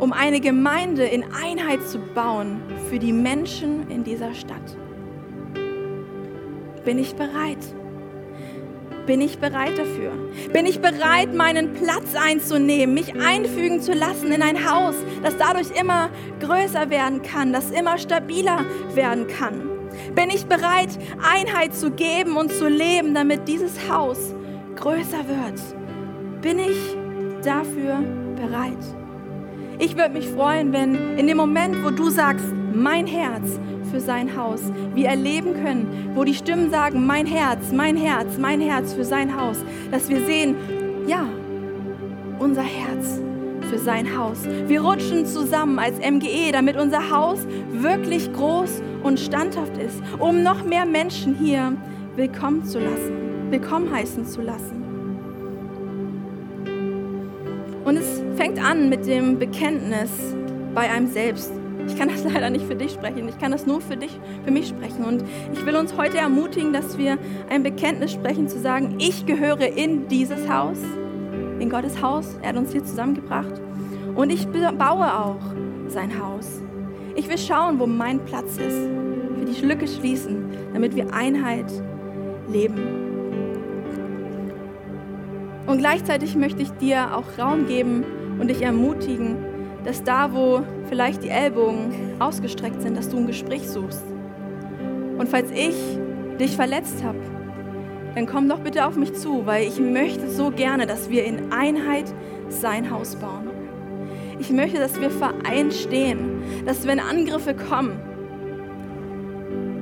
um 0.00 0.12
eine 0.12 0.40
Gemeinde 0.40 1.04
in 1.04 1.22
Einheit 1.32 1.86
zu 1.86 2.00
bauen 2.00 2.60
für 2.90 2.98
die 2.98 3.12
Menschen 3.12 3.88
in 3.88 4.02
dieser 4.02 4.34
Stadt? 4.34 4.76
Bin 6.84 6.98
ich 6.98 7.14
bereit? 7.14 7.58
Bin 9.06 9.20
ich 9.20 9.38
bereit 9.38 9.78
dafür? 9.78 10.12
Bin 10.52 10.66
ich 10.66 10.80
bereit, 10.80 11.34
meinen 11.34 11.72
Platz 11.74 12.14
einzunehmen, 12.14 12.94
mich 12.94 13.14
einfügen 13.20 13.80
zu 13.80 13.92
lassen 13.92 14.32
in 14.32 14.42
ein 14.42 14.68
Haus, 14.68 14.94
das 15.22 15.36
dadurch 15.36 15.70
immer 15.78 16.10
größer 16.40 16.90
werden 16.90 17.22
kann, 17.22 17.52
das 17.52 17.70
immer 17.70 17.98
stabiler 17.98 18.64
werden 18.94 19.26
kann? 19.26 19.62
Bin 20.14 20.30
ich 20.30 20.46
bereit, 20.46 20.90
Einheit 21.22 21.74
zu 21.74 21.90
geben 21.90 22.36
und 22.36 22.52
zu 22.52 22.68
leben, 22.68 23.14
damit 23.14 23.46
dieses 23.46 23.90
Haus 23.90 24.34
größer 24.76 25.24
wird? 25.28 25.60
Bin 26.40 26.58
ich 26.58 26.96
dafür 27.44 28.02
bereit? 28.36 28.78
Ich 29.78 29.96
würde 29.96 30.14
mich 30.14 30.28
freuen, 30.28 30.72
wenn 30.72 31.16
in 31.18 31.26
dem 31.26 31.36
Moment, 31.36 31.84
wo 31.84 31.90
du 31.90 32.08
sagst, 32.10 32.46
mein 32.74 33.06
Herz 33.06 33.58
für 33.92 34.00
sein 34.00 34.36
Haus, 34.36 34.60
wir 34.94 35.08
erleben 35.08 35.52
können, 35.52 36.12
wo 36.14 36.24
die 36.24 36.34
Stimmen 36.34 36.70
sagen, 36.70 37.06
mein 37.06 37.26
Herz, 37.26 37.70
mein 37.72 37.96
Herz, 37.96 38.38
mein 38.38 38.60
Herz 38.60 38.94
für 38.94 39.04
sein 39.04 39.38
Haus, 39.38 39.58
dass 39.90 40.08
wir 40.08 40.24
sehen, 40.24 40.56
ja, 41.06 41.26
unser 42.38 42.62
Herz 42.62 43.20
für 43.68 43.78
sein 43.78 44.16
Haus. 44.16 44.38
Wir 44.66 44.80
rutschen 44.80 45.26
zusammen 45.26 45.78
als 45.78 45.98
MGE, 45.98 46.52
damit 46.52 46.76
unser 46.76 47.10
Haus 47.10 47.46
wirklich 47.70 48.32
groß 48.32 48.82
und 49.02 49.20
standhaft 49.20 49.76
ist, 49.76 50.02
um 50.18 50.42
noch 50.42 50.64
mehr 50.64 50.86
Menschen 50.86 51.34
hier 51.34 51.76
willkommen 52.16 52.64
zu 52.64 52.78
lassen, 52.78 53.50
willkommen 53.50 53.94
heißen 53.94 54.24
zu 54.24 54.40
lassen. 54.40 54.82
Und 57.84 57.96
es 57.96 58.22
fängt 58.36 58.62
an 58.62 58.88
mit 58.88 59.06
dem 59.06 59.38
Bekenntnis, 59.38 60.10
bei 60.74 60.88
einem 60.90 61.08
selbst. 61.08 61.61
Ich 61.92 61.98
kann 61.98 62.08
das 62.08 62.24
leider 62.32 62.48
nicht 62.50 62.66
für 62.66 62.74
dich 62.74 62.92
sprechen. 62.92 63.28
Ich 63.28 63.38
kann 63.38 63.52
das 63.52 63.66
nur 63.66 63.80
für 63.80 63.96
dich, 63.96 64.18
für 64.44 64.50
mich 64.50 64.68
sprechen. 64.68 65.04
Und 65.04 65.24
ich 65.52 65.64
will 65.64 65.76
uns 65.76 65.96
heute 65.96 66.18
ermutigen, 66.18 66.72
dass 66.72 66.96
wir 66.96 67.18
ein 67.50 67.62
Bekenntnis 67.62 68.12
sprechen, 68.12 68.48
zu 68.48 68.58
sagen, 68.58 68.96
ich 68.98 69.26
gehöre 69.26 69.76
in 69.76 70.08
dieses 70.08 70.48
Haus, 70.48 70.78
in 71.58 71.68
Gottes 71.68 72.00
Haus. 72.00 72.36
Er 72.40 72.50
hat 72.50 72.56
uns 72.56 72.72
hier 72.72 72.84
zusammengebracht. 72.84 73.60
Und 74.14 74.30
ich 74.30 74.46
baue 74.46 75.14
auch 75.14 75.40
sein 75.88 76.18
Haus. 76.20 76.62
Ich 77.14 77.28
will 77.28 77.38
schauen, 77.38 77.78
wo 77.78 77.86
mein 77.86 78.24
Platz 78.24 78.56
ist. 78.56 78.88
Will 79.36 79.44
die 79.44 79.66
Lücke 79.66 79.86
schließen, 79.86 80.46
damit 80.72 80.96
wir 80.96 81.12
Einheit 81.12 81.70
leben. 82.50 82.80
Und 85.66 85.78
gleichzeitig 85.78 86.36
möchte 86.36 86.62
ich 86.62 86.70
dir 86.72 87.16
auch 87.16 87.38
Raum 87.38 87.66
geben 87.66 88.04
und 88.40 88.48
dich 88.48 88.62
ermutigen, 88.62 89.36
dass 89.84 90.02
da, 90.02 90.32
wo 90.32 90.62
vielleicht 90.88 91.22
die 91.22 91.28
Ellbogen 91.28 91.92
ausgestreckt 92.18 92.82
sind, 92.82 92.96
dass 92.96 93.08
du 93.08 93.18
ein 93.18 93.26
Gespräch 93.26 93.68
suchst. 93.68 94.04
Und 95.18 95.28
falls 95.28 95.50
ich 95.50 95.76
dich 96.38 96.56
verletzt 96.56 97.02
habe, 97.02 97.18
dann 98.14 98.26
komm 98.26 98.48
doch 98.48 98.58
bitte 98.58 98.86
auf 98.86 98.96
mich 98.96 99.14
zu, 99.14 99.46
weil 99.46 99.66
ich 99.66 99.80
möchte 99.80 100.28
so 100.30 100.50
gerne, 100.50 100.86
dass 100.86 101.10
wir 101.10 101.24
in 101.24 101.52
Einheit 101.52 102.12
sein 102.48 102.90
Haus 102.90 103.16
bauen. 103.16 103.50
Ich 104.38 104.50
möchte, 104.50 104.78
dass 104.78 105.00
wir 105.00 105.10
vereint 105.10 105.72
stehen, 105.72 106.42
dass 106.66 106.86
wenn 106.86 107.00
Angriffe 107.00 107.54
kommen, 107.54 108.00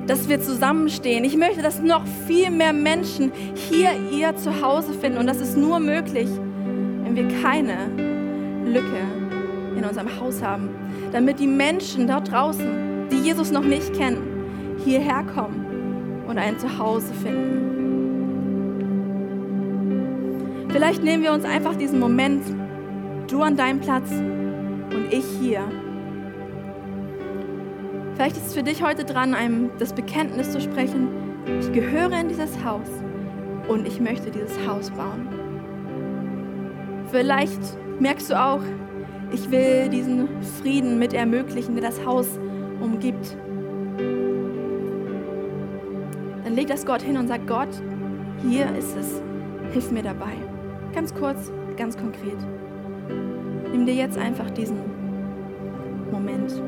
dass 0.06 0.28
wir 0.28 0.40
zusammenstehen. 0.40 1.24
Ich 1.24 1.36
möchte, 1.36 1.62
dass 1.62 1.80
noch 1.80 2.04
viel 2.26 2.50
mehr 2.50 2.72
Menschen 2.72 3.32
hier 3.54 3.90
ihr 4.10 4.36
Zuhause 4.36 4.92
finden. 4.92 5.18
Und 5.18 5.26
das 5.26 5.40
ist 5.40 5.56
nur 5.56 5.78
möglich, 5.78 6.28
wenn 7.04 7.14
wir 7.14 7.28
keine 7.42 7.76
Lücke 8.64 9.19
in 9.81 9.87
unserem 9.87 10.21
Haus 10.21 10.43
haben, 10.43 10.69
damit 11.12 11.40
die 11.40 11.47
Menschen 11.47 12.07
dort 12.07 12.31
draußen, 12.31 13.09
die 13.11 13.16
Jesus 13.16 13.51
noch 13.51 13.64
nicht 13.64 13.95
kennen, 13.95 14.77
hierher 14.85 15.25
kommen 15.25 16.25
und 16.27 16.38
ein 16.38 16.59
Zuhause 16.59 17.12
finden. 17.14 17.71
Vielleicht 20.71 21.03
nehmen 21.03 21.23
wir 21.23 21.33
uns 21.33 21.45
einfach 21.45 21.75
diesen 21.75 21.99
Moment, 21.99 22.45
du 23.29 23.43
an 23.43 23.57
deinem 23.57 23.81
Platz 23.81 24.11
und 24.11 25.07
ich 25.11 25.25
hier. 25.40 25.62
Vielleicht 28.14 28.37
ist 28.37 28.49
es 28.49 28.55
für 28.55 28.62
dich 28.62 28.83
heute 28.83 29.05
dran, 29.05 29.35
einem 29.35 29.71
das 29.79 29.93
Bekenntnis 29.95 30.53
zu 30.53 30.61
sprechen, 30.61 31.09
ich 31.59 31.73
gehöre 31.73 32.12
in 32.21 32.29
dieses 32.29 32.62
Haus 32.64 32.88
und 33.66 33.88
ich 33.88 33.99
möchte 34.01 34.31
dieses 34.31 34.57
Haus 34.69 34.90
bauen. 34.90 35.27
Vielleicht 37.11 37.61
merkst 37.99 38.31
du 38.31 38.40
auch, 38.40 38.61
ich 39.33 39.51
will 39.51 39.88
diesen 39.88 40.29
Frieden 40.61 40.99
mit 40.99 41.12
ermöglichen, 41.12 41.75
der 41.75 41.85
das 41.90 42.05
Haus 42.05 42.38
umgibt. 42.81 43.37
Dann 46.45 46.55
leg 46.55 46.66
das 46.66 46.85
Gott 46.85 47.03
hin 47.03 47.16
und 47.16 47.29
sag, 47.29 47.47
Gott, 47.47 47.69
hier 48.43 48.66
ist 48.77 48.97
es, 48.97 49.23
hilf 49.73 49.90
mir 49.90 50.03
dabei. 50.03 50.33
Ganz 50.95 51.14
kurz, 51.14 51.53
ganz 51.77 51.97
konkret. 51.97 52.38
Nimm 53.71 53.87
dir 53.87 53.95
jetzt 53.95 54.19
einfach 54.19 54.51
diesen 54.51 54.79
Moment. 56.11 56.61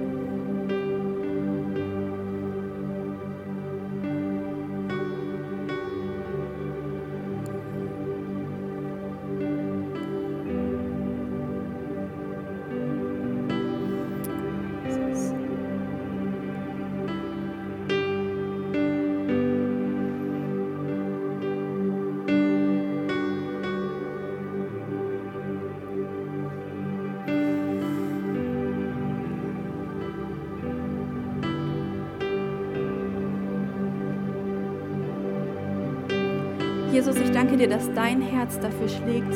Jesus, 37.04 37.18
ich 37.20 37.32
danke 37.32 37.56
dir, 37.56 37.68
dass 37.68 37.92
dein 37.94 38.22
Herz 38.22 38.60
dafür 38.60 38.88
schlägt, 38.88 39.34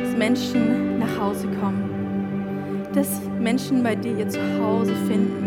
dass 0.00 0.16
Menschen 0.16 0.98
nach 0.98 1.20
Hause 1.20 1.46
kommen, 1.60 2.82
dass 2.92 3.20
Menschen 3.38 3.84
bei 3.84 3.94
dir 3.94 4.18
ihr 4.18 4.28
Zuhause 4.28 4.92
finden. 5.06 5.44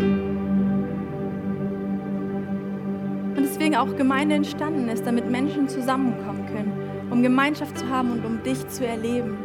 Und 3.36 3.44
deswegen 3.44 3.76
auch 3.76 3.94
Gemeinde 3.96 4.36
entstanden 4.36 4.88
ist, 4.88 5.04
damit 5.04 5.30
Menschen 5.30 5.68
zusammenkommen 5.68 6.46
können, 6.46 6.72
um 7.10 7.22
Gemeinschaft 7.22 7.76
zu 7.76 7.86
haben 7.90 8.12
und 8.12 8.24
um 8.24 8.42
dich 8.42 8.66
zu 8.68 8.86
erleben. 8.86 9.36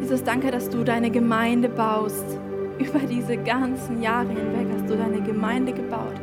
Jesus, 0.00 0.24
danke, 0.24 0.50
dass 0.50 0.68
du 0.68 0.82
deine 0.82 1.12
Gemeinde 1.12 1.68
baust. 1.68 2.26
Über 2.80 2.98
diese 3.08 3.36
ganzen 3.36 4.02
Jahre 4.02 4.30
hinweg 4.30 4.66
hast 4.74 4.90
du 4.90 4.96
deine 4.96 5.20
Gemeinde 5.20 5.72
gebaut, 5.72 6.20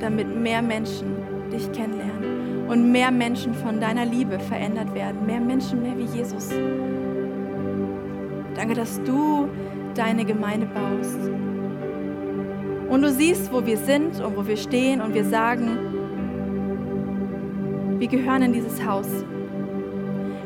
damit 0.00 0.38
mehr 0.38 0.60
Menschen 0.60 1.21
dich 1.62 1.72
kennenlernen 1.72 2.68
und 2.68 2.90
mehr 2.90 3.10
Menschen 3.10 3.54
von 3.54 3.80
deiner 3.80 4.04
Liebe 4.04 4.38
verändert 4.38 4.94
werden, 4.94 5.26
mehr 5.26 5.40
Menschen 5.40 5.82
mehr 5.82 5.96
wie 5.96 6.16
Jesus. 6.16 6.50
Danke, 8.54 8.74
dass 8.74 9.02
du 9.02 9.48
deine 9.94 10.24
Gemeinde 10.24 10.66
baust. 10.66 11.18
Und 12.88 13.02
du 13.02 13.10
siehst, 13.10 13.52
wo 13.52 13.64
wir 13.64 13.78
sind 13.78 14.20
und 14.20 14.36
wo 14.36 14.46
wir 14.46 14.56
stehen 14.56 15.00
und 15.00 15.14
wir 15.14 15.24
sagen, 15.24 15.78
wir 17.98 18.08
gehören 18.08 18.42
in 18.42 18.52
dieses 18.52 18.84
Haus. 18.84 19.08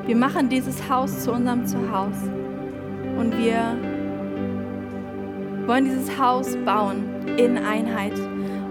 Wir 0.07 0.17
machen 0.17 0.49
dieses 0.49 0.89
Haus 0.89 1.25
zu 1.25 1.33
unserem 1.33 1.67
Zuhause. 1.67 2.31
Und 3.19 3.37
wir 3.39 3.77
wollen 5.67 5.87
dieses 5.87 6.19
Haus 6.19 6.57
bauen 6.65 7.05
in 7.37 7.59
Einheit. 7.59 8.13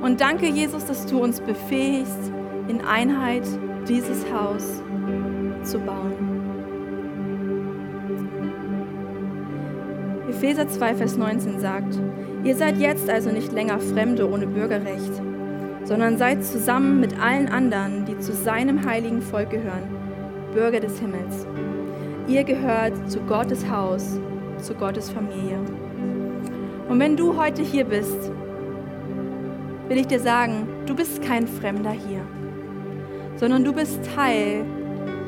Und 0.01 0.21
danke, 0.21 0.47
Jesus, 0.47 0.85
dass 0.85 1.05
du 1.07 1.19
uns 1.19 1.41
befähigst, 1.41 2.31
in 2.67 2.81
Einheit 2.81 3.43
dieses 3.87 4.25
Haus 4.31 4.81
zu 5.63 5.79
bauen. 5.79 6.13
Epheser 10.29 10.67
2, 10.67 10.95
Vers 10.95 11.17
19 11.17 11.59
sagt, 11.59 11.99
ihr 12.43 12.55
seid 12.55 12.77
jetzt 12.77 13.09
also 13.09 13.31
nicht 13.31 13.51
länger 13.53 13.79
Fremde 13.79 14.29
ohne 14.29 14.47
Bürgerrecht, 14.47 15.13
sondern 15.83 16.17
seid 16.17 16.43
zusammen 16.43 16.99
mit 16.99 17.19
allen 17.19 17.47
anderen, 17.47 18.05
die 18.05 18.17
zu 18.19 18.33
seinem 18.33 18.85
heiligen 18.85 19.21
Volk 19.21 19.51
gehören, 19.51 19.87
Bürger 20.53 20.79
des 20.79 20.99
Himmels. 20.99 21.45
Ihr 22.27 22.43
gehört 22.43 23.09
zu 23.09 23.19
Gottes 23.21 23.69
Haus, 23.69 24.19
zu 24.57 24.73
Gottes 24.73 25.09
Familie. 25.09 25.59
Und 26.89 26.99
wenn 26.99 27.15
du 27.15 27.37
heute 27.37 27.61
hier 27.61 27.85
bist 27.85 28.31
will 29.87 29.97
ich 29.97 30.07
dir 30.07 30.19
sagen, 30.19 30.67
du 30.85 30.95
bist 30.95 31.21
kein 31.21 31.47
Fremder 31.47 31.91
hier, 31.91 32.21
sondern 33.35 33.63
du 33.63 33.73
bist 33.73 33.99
Teil 34.15 34.65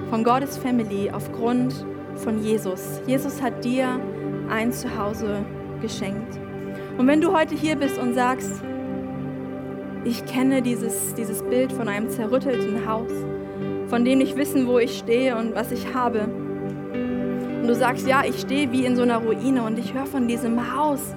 von 0.10 0.24
Gottes 0.24 0.58
Family 0.58 1.12
aufgrund 1.12 1.86
von 2.16 2.42
Jesus. 2.42 3.02
Jesus 3.06 3.42
hat 3.42 3.64
dir 3.64 4.00
ein 4.50 4.72
Zuhause 4.72 5.46
geschenkt. 5.82 6.40
Und 6.98 7.08
wenn 7.08 7.22
du 7.22 7.36
heute 7.36 7.56
hier 7.56 7.76
bist 7.76 7.98
und 8.00 8.14
sagst, 8.14 8.64
ich 10.04 10.26
kenne 10.26 10.62
dieses, 10.62 11.14
dieses 11.16 11.44
Bild 11.44 11.72
von 11.72 11.88
einem 11.88 12.10
zerrüttelten 12.10 12.88
Haus, 12.88 13.12
von 13.88 14.06
dem 14.06 14.22
ich 14.22 14.36
wissen, 14.36 14.68
wo 14.68 14.80
ich 14.80 14.98
stehe 14.98 15.38
und 15.38 15.54
was 15.54 15.72
ich 15.72 15.94
habe. 15.94 16.22
Und 16.22 17.68
du 17.68 17.76
sagst, 17.76 18.08
ja, 18.08 18.24
ich 18.26 18.40
stehe 18.40 18.72
wie 18.72 18.86
in 18.86 18.96
so 18.96 19.02
einer 19.02 19.18
Ruine 19.18 19.64
und 19.64 19.78
ich 19.78 19.94
höre 19.94 20.06
von 20.06 20.28
diesem 20.28 20.76
Haus, 20.76 21.14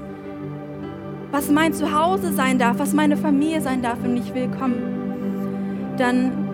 was 1.30 1.48
mein 1.50 1.72
Zuhause 1.72 2.32
sein 2.32 2.58
darf, 2.58 2.78
was 2.78 2.92
meine 2.92 3.16
Familie 3.16 3.60
sein 3.60 3.82
darf 3.82 4.02
und 4.02 4.16
ich 4.16 4.34
willkommen, 4.34 5.94
dann 5.96 6.49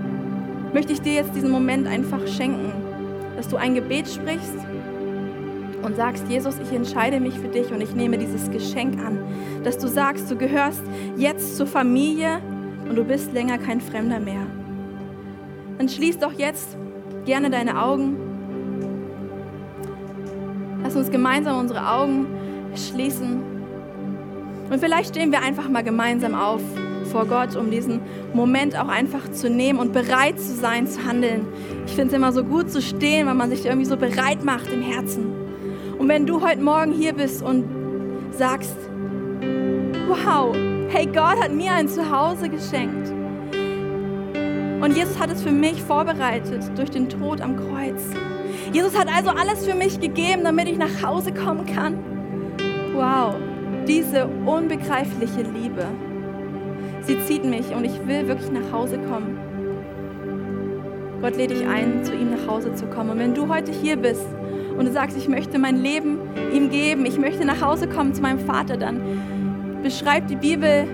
möchte 0.76 0.92
ich 0.92 1.00
dir 1.00 1.14
jetzt 1.14 1.34
diesen 1.34 1.50
Moment 1.50 1.86
einfach 1.86 2.26
schenken, 2.26 2.70
dass 3.34 3.48
du 3.48 3.56
ein 3.56 3.74
Gebet 3.74 4.06
sprichst 4.08 4.52
und 5.82 5.96
sagst, 5.96 6.28
Jesus, 6.28 6.58
ich 6.58 6.70
entscheide 6.70 7.18
mich 7.18 7.32
für 7.38 7.48
dich 7.48 7.72
und 7.72 7.80
ich 7.80 7.94
nehme 7.94 8.18
dieses 8.18 8.50
Geschenk 8.50 9.02
an, 9.02 9.24
dass 9.64 9.78
du 9.78 9.88
sagst, 9.88 10.30
du 10.30 10.36
gehörst 10.36 10.82
jetzt 11.16 11.56
zur 11.56 11.66
Familie 11.66 12.42
und 12.86 12.94
du 12.94 13.04
bist 13.04 13.32
länger 13.32 13.56
kein 13.56 13.80
Fremder 13.80 14.20
mehr. 14.20 14.46
Dann 15.78 15.88
schließ 15.88 16.18
doch 16.18 16.32
jetzt 16.32 16.76
gerne 17.24 17.48
deine 17.48 17.82
Augen. 17.82 18.18
Lass 20.82 20.94
uns 20.94 21.10
gemeinsam 21.10 21.58
unsere 21.58 21.90
Augen 21.90 22.26
schließen. 22.74 23.42
Und 24.70 24.78
vielleicht 24.78 25.16
stehen 25.16 25.32
wir 25.32 25.40
einfach 25.40 25.70
mal 25.70 25.82
gemeinsam 25.82 26.34
auf 26.34 26.60
vor 27.06 27.26
Gott, 27.26 27.56
um 27.56 27.70
diesen 27.70 28.00
Moment 28.34 28.78
auch 28.78 28.88
einfach 28.88 29.30
zu 29.30 29.48
nehmen 29.48 29.78
und 29.78 29.92
bereit 29.92 30.38
zu 30.38 30.54
sein, 30.54 30.86
zu 30.86 31.04
handeln. 31.04 31.46
Ich 31.86 31.94
finde 31.94 32.08
es 32.08 32.12
immer 32.14 32.32
so 32.32 32.44
gut 32.44 32.70
zu 32.70 32.82
stehen, 32.82 33.26
weil 33.26 33.34
man 33.34 33.50
sich 33.50 33.64
irgendwie 33.64 33.86
so 33.86 33.96
bereit 33.96 34.44
macht 34.44 34.70
im 34.72 34.82
Herzen. 34.82 35.26
Und 35.98 36.08
wenn 36.08 36.26
du 36.26 36.46
heute 36.46 36.60
Morgen 36.60 36.92
hier 36.92 37.14
bist 37.14 37.42
und 37.42 37.64
sagst, 38.32 38.76
wow, 40.08 40.54
hey, 40.88 41.06
Gott 41.06 41.42
hat 41.42 41.52
mir 41.52 41.72
ein 41.72 41.88
Zuhause 41.88 42.48
geschenkt. 42.48 43.12
Und 44.80 44.96
Jesus 44.96 45.18
hat 45.18 45.30
es 45.30 45.42
für 45.42 45.50
mich 45.50 45.82
vorbereitet 45.82 46.62
durch 46.76 46.90
den 46.90 47.08
Tod 47.08 47.40
am 47.40 47.56
Kreuz. 47.56 48.02
Jesus 48.72 48.96
hat 48.96 49.08
also 49.14 49.30
alles 49.30 49.66
für 49.66 49.74
mich 49.74 50.00
gegeben, 50.00 50.44
damit 50.44 50.68
ich 50.68 50.76
nach 50.76 51.02
Hause 51.02 51.32
kommen 51.32 51.64
kann. 51.66 51.98
Wow, 52.94 53.34
diese 53.86 54.26
unbegreifliche 54.26 55.42
Liebe. 55.42 55.86
Sie 57.06 57.16
zieht 57.24 57.44
mich 57.44 57.72
und 57.74 57.84
ich 57.84 58.06
will 58.06 58.26
wirklich 58.26 58.50
nach 58.50 58.72
Hause 58.72 58.98
kommen. 58.98 59.38
Gott 61.22 61.36
lädt 61.36 61.50
dich 61.50 61.66
ein, 61.66 62.04
zu 62.04 62.12
ihm 62.12 62.30
nach 62.30 62.46
Hause 62.48 62.74
zu 62.74 62.86
kommen. 62.86 63.10
Und 63.10 63.18
wenn 63.18 63.34
du 63.34 63.48
heute 63.48 63.72
hier 63.72 63.96
bist 63.96 64.26
und 64.76 64.86
du 64.86 64.92
sagst, 64.92 65.16
ich 65.16 65.28
möchte 65.28 65.58
mein 65.58 65.76
Leben 65.76 66.18
ihm 66.52 66.68
geben, 66.68 67.06
ich 67.06 67.18
möchte 67.18 67.44
nach 67.44 67.62
Hause 67.62 67.88
kommen 67.88 68.12
zu 68.12 68.22
meinem 68.22 68.40
Vater, 68.40 68.76
dann 68.76 69.00
beschreibt 69.82 70.30
die 70.30 70.36
Bibel 70.36 70.84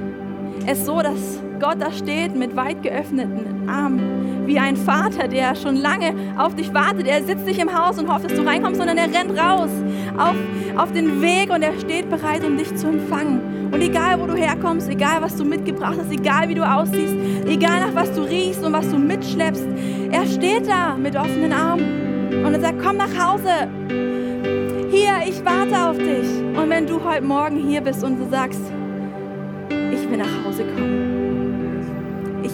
es 0.67 0.85
so, 0.85 1.01
dass 1.01 1.42
Gott 1.63 1.81
da 1.81 1.93
steht 1.93 2.35
mit 2.35 2.57
weit 2.57 2.83
geöffneten 2.83 3.69
Armen, 3.69 4.49
wie 4.49 4.59
ein 4.59 4.77
Vater, 4.77 5.29
der 5.29 5.55
schon 5.55 5.77
lange 5.77 6.13
auf 6.37 6.57
dich 6.57 6.75
wartet. 6.75 7.07
Er 7.07 7.23
sitzt 7.23 7.47
nicht 7.47 7.61
im 7.61 7.73
Haus 7.73 8.01
und 8.01 8.13
hofft, 8.13 8.25
dass 8.25 8.35
du 8.35 8.45
reinkommst, 8.45 8.79
sondern 8.81 8.99
er 8.99 9.05
rennt 9.05 9.39
raus 9.39 9.71
auf, 10.19 10.35
auf 10.77 10.91
den 10.91 11.23
Weg 11.23 11.51
und 11.51 11.63
er 11.63 11.79
steht 11.79 12.11
bereit, 12.11 12.45
um 12.45 12.59
dich 12.59 12.75
zu 12.75 12.89
empfangen. 12.89 13.71
Und 13.71 13.81
egal, 13.81 14.21
wo 14.21 14.27
du 14.27 14.35
herkommst, 14.35 14.91
egal, 14.91 15.23
was 15.23 15.37
du 15.37 15.45
mitgebracht 15.45 15.95
hast, 16.01 16.11
egal, 16.11 16.49
wie 16.49 16.57
du 16.57 16.69
aussiehst, 16.69 17.15
egal, 17.47 17.79
nach 17.79 17.95
was 17.95 18.13
du 18.13 18.23
riechst 18.23 18.65
und 18.65 18.73
was 18.73 18.91
du 18.91 18.99
mitschleppst, 18.99 19.65
er 20.11 20.27
steht 20.27 20.67
da 20.67 20.97
mit 20.97 21.15
offenen 21.15 21.53
Armen 21.53 22.45
und 22.45 22.55
er 22.55 22.61
sagt, 22.61 22.83
komm 22.83 22.97
nach 22.97 23.17
Hause. 23.17 23.69
Hier, 24.91 25.13
ich 25.29 25.45
warte 25.45 25.89
auf 25.89 25.97
dich. 25.97 26.29
Und 26.61 26.69
wenn 26.71 26.89
du 26.89 27.05
heute 27.05 27.23
Morgen 27.23 27.57
hier 27.57 27.83
bist 27.83 28.03
und 28.03 28.19
du 28.19 28.29
sagst, 28.29 28.61
ich 29.71 30.11
will 30.11 30.19
nach 30.19 30.45
Hause 30.45 30.65
kommen. 30.65 31.02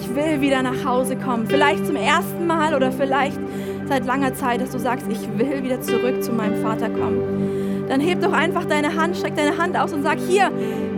Ich 0.08 0.16
will 0.16 0.40
wieder 0.40 0.62
nach 0.62 0.84
Hause 0.84 1.16
kommen. 1.16 1.46
Vielleicht 1.46 1.86
zum 1.86 1.96
ersten 1.96 2.46
Mal 2.46 2.74
oder 2.74 2.90
vielleicht 2.92 3.38
seit 3.88 4.06
langer 4.06 4.34
Zeit, 4.34 4.60
dass 4.60 4.70
du 4.70 4.78
sagst, 4.78 5.06
ich 5.10 5.20
will 5.36 5.62
wieder 5.62 5.80
zurück 5.80 6.22
zu 6.22 6.32
meinem 6.32 6.62
Vater 6.62 6.88
kommen. 6.88 7.86
Dann 7.88 8.00
heb 8.00 8.20
doch 8.20 8.32
einfach 8.32 8.64
deine 8.64 8.94
Hand, 8.96 9.16
streck 9.16 9.36
deine 9.36 9.58
Hand 9.58 9.76
aus 9.76 9.92
und 9.92 10.02
sag, 10.02 10.18
hier, 10.18 10.50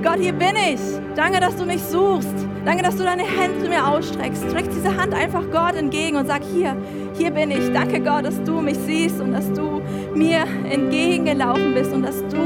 Gott, 0.02 0.18
hier 0.20 0.32
bin 0.32 0.54
ich. 0.72 0.80
Danke, 1.16 1.40
dass 1.40 1.56
du 1.56 1.64
mich 1.64 1.82
suchst. 1.82 2.34
Danke, 2.64 2.82
dass 2.82 2.96
du 2.96 3.02
deine 3.02 3.22
Hände 3.22 3.68
mir 3.68 3.86
ausstreckst. 3.86 4.44
Streck 4.48 4.66
diese 4.70 4.96
Hand 4.96 5.12
einfach 5.12 5.42
Gott 5.50 5.74
entgegen 5.74 6.16
und 6.16 6.26
sag, 6.26 6.42
hier, 6.44 6.76
hier 7.14 7.30
bin 7.30 7.50
ich. 7.50 7.72
Danke, 7.72 8.00
Gott, 8.00 8.24
dass 8.24 8.40
du 8.44 8.60
mich 8.60 8.78
siehst 8.78 9.20
und 9.20 9.32
dass 9.32 9.52
du 9.52 9.82
mir 10.14 10.44
entgegengelaufen 10.70 11.74
bist 11.74 11.92
und 11.92 12.02
dass 12.02 12.20
du 12.28 12.38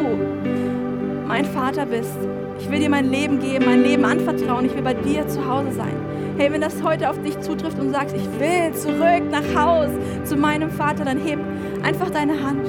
mein 1.26 1.44
Vater 1.44 1.84
bist. 1.84 2.16
Ich 2.58 2.70
will 2.70 2.80
dir 2.80 2.90
mein 2.90 3.10
Leben 3.10 3.38
geben, 3.38 3.66
mein 3.66 3.82
Leben 3.82 4.04
anvertrauen. 4.04 4.64
Ich 4.64 4.74
will 4.74 4.82
bei 4.82 4.94
dir 4.94 5.26
zu 5.28 5.46
Hause 5.46 5.72
sein. 5.72 6.13
Hey, 6.36 6.50
wenn 6.50 6.62
das 6.62 6.82
heute 6.82 7.08
auf 7.08 7.22
dich 7.22 7.38
zutrifft 7.40 7.78
und 7.78 7.92
sagst, 7.92 8.16
ich 8.16 8.24
will 8.40 8.74
zurück 8.74 9.22
nach 9.30 9.54
Haus 9.54 9.88
zu 10.24 10.36
meinem 10.36 10.68
Vater, 10.68 11.04
dann 11.04 11.18
heb 11.18 11.38
einfach 11.84 12.10
deine 12.10 12.42
Hand. 12.42 12.66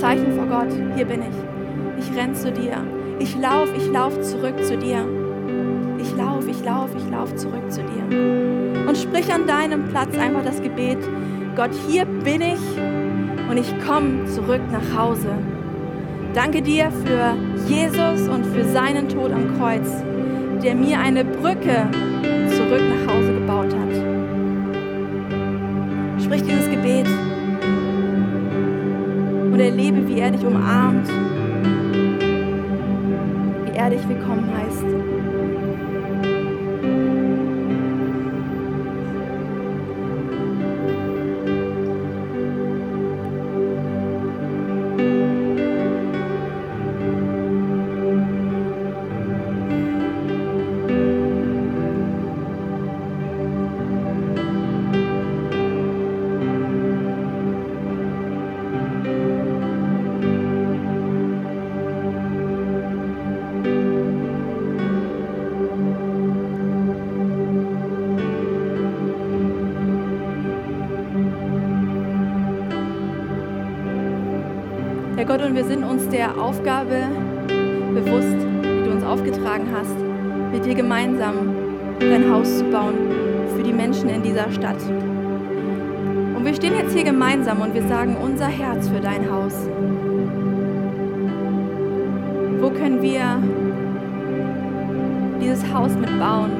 Zeichen 0.00 0.32
vor 0.32 0.46
Gott, 0.46 0.72
hier 0.96 1.04
bin 1.04 1.22
ich. 1.22 2.04
Ich 2.04 2.16
renn 2.16 2.34
zu 2.34 2.50
dir. 2.50 2.78
Ich 3.20 3.36
lauf, 3.36 3.68
ich 3.76 3.86
lauf 3.92 4.20
zurück 4.22 4.60
zu 4.64 4.76
dir. 4.76 5.06
Ich 5.98 6.16
lauf, 6.16 6.48
ich 6.48 6.64
lauf, 6.64 6.90
ich 6.96 7.08
lauf 7.10 7.32
zurück 7.36 7.70
zu 7.70 7.82
dir. 7.82 8.88
Und 8.88 8.98
sprich 8.98 9.32
an 9.32 9.46
deinem 9.46 9.84
Platz 9.84 10.18
einfach 10.18 10.42
das 10.42 10.60
Gebet. 10.60 10.98
Gott, 11.54 11.70
hier 11.88 12.06
bin 12.06 12.40
ich 12.40 12.60
und 13.48 13.56
ich 13.56 13.72
komme 13.86 14.24
zurück 14.24 14.62
nach 14.72 14.98
Hause. 15.00 15.30
Danke 16.34 16.60
dir 16.60 16.90
für 16.90 17.34
Jesus 17.68 18.28
und 18.28 18.44
für 18.46 18.64
seinen 18.64 19.08
Tod 19.08 19.30
am 19.30 19.56
Kreuz, 19.58 20.02
der 20.66 20.74
mir 20.74 20.98
eine 20.98 21.24
Brücke 21.24 21.88
zurück 22.56 22.82
nach 22.82 23.14
Hause 23.14 23.34
gebaut 23.34 23.72
hat. 23.72 23.94
Sprich 26.20 26.42
dieses 26.42 26.68
Gebet 26.68 27.06
und 29.52 29.60
erlebe, 29.60 30.08
wie 30.08 30.18
er 30.18 30.32
dich 30.32 30.44
umarmt, 30.44 31.08
wie 33.64 33.76
er 33.76 33.90
dich 33.90 34.08
willkommen 34.08 34.50
heißt. 34.56 34.65
Gott, 75.26 75.42
und 75.42 75.56
wir 75.56 75.64
sind 75.64 75.82
uns 75.82 76.08
der 76.08 76.40
Aufgabe 76.40 77.02
bewusst, 77.92 78.36
die 78.62 78.84
du 78.84 78.92
uns 78.92 79.02
aufgetragen 79.02 79.66
hast, 79.74 79.96
mit 80.52 80.64
dir 80.64 80.76
gemeinsam 80.76 81.52
dein 81.98 82.30
Haus 82.32 82.58
zu 82.58 82.64
bauen 82.66 82.94
für 83.56 83.62
die 83.64 83.72
Menschen 83.72 84.08
in 84.08 84.22
dieser 84.22 84.48
Stadt. 84.52 84.80
Und 86.36 86.44
wir 86.44 86.54
stehen 86.54 86.74
jetzt 86.78 86.94
hier 86.94 87.02
gemeinsam 87.02 87.60
und 87.60 87.74
wir 87.74 87.82
sagen 87.88 88.16
unser 88.22 88.46
Herz 88.46 88.88
für 88.88 89.00
dein 89.00 89.28
Haus. 89.28 89.52
Wo 92.60 92.70
können 92.70 93.02
wir 93.02 93.42
dieses 95.40 95.64
Haus 95.74 95.90
mitbauen? 95.96 96.52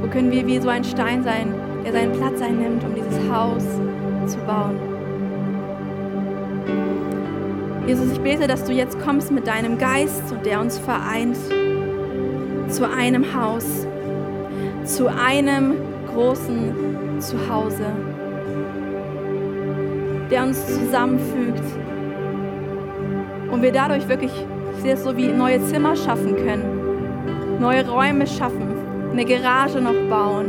Wo 0.00 0.08
können 0.08 0.32
wir 0.32 0.46
wie 0.46 0.58
so 0.58 0.70
ein 0.70 0.84
Stein 0.84 1.22
sein, 1.22 1.52
der 1.84 1.92
seinen 1.92 2.12
Platz 2.12 2.40
einnimmt, 2.40 2.82
um 2.82 2.94
dieses 2.94 3.30
Haus 3.30 3.62
zu 4.26 4.38
bauen? 4.46 4.85
Jesus, 7.86 8.10
ich 8.10 8.20
bete, 8.20 8.48
dass 8.48 8.64
du 8.64 8.72
jetzt 8.72 8.98
kommst 8.98 9.30
mit 9.30 9.46
deinem 9.46 9.78
Geist 9.78 10.32
und 10.32 10.44
der 10.44 10.60
uns 10.60 10.76
vereint 10.76 11.36
zu 12.66 12.90
einem 12.90 13.32
Haus, 13.32 13.86
zu 14.84 15.06
einem 15.06 15.74
großen 16.12 17.20
Zuhause, 17.20 17.86
der 20.32 20.42
uns 20.42 20.66
zusammenfügt 20.66 21.62
und 23.52 23.62
wir 23.62 23.70
dadurch 23.70 24.08
wirklich, 24.08 24.32
ich 24.74 24.82
sehe 24.82 24.94
es 24.94 25.04
so 25.04 25.16
wie 25.16 25.28
neue 25.28 25.62
Zimmer 25.66 25.94
schaffen 25.94 26.34
können, 26.34 27.60
neue 27.60 27.88
Räume 27.88 28.26
schaffen, 28.26 28.66
eine 29.12 29.24
Garage 29.24 29.80
noch 29.80 29.94
bauen, 30.10 30.48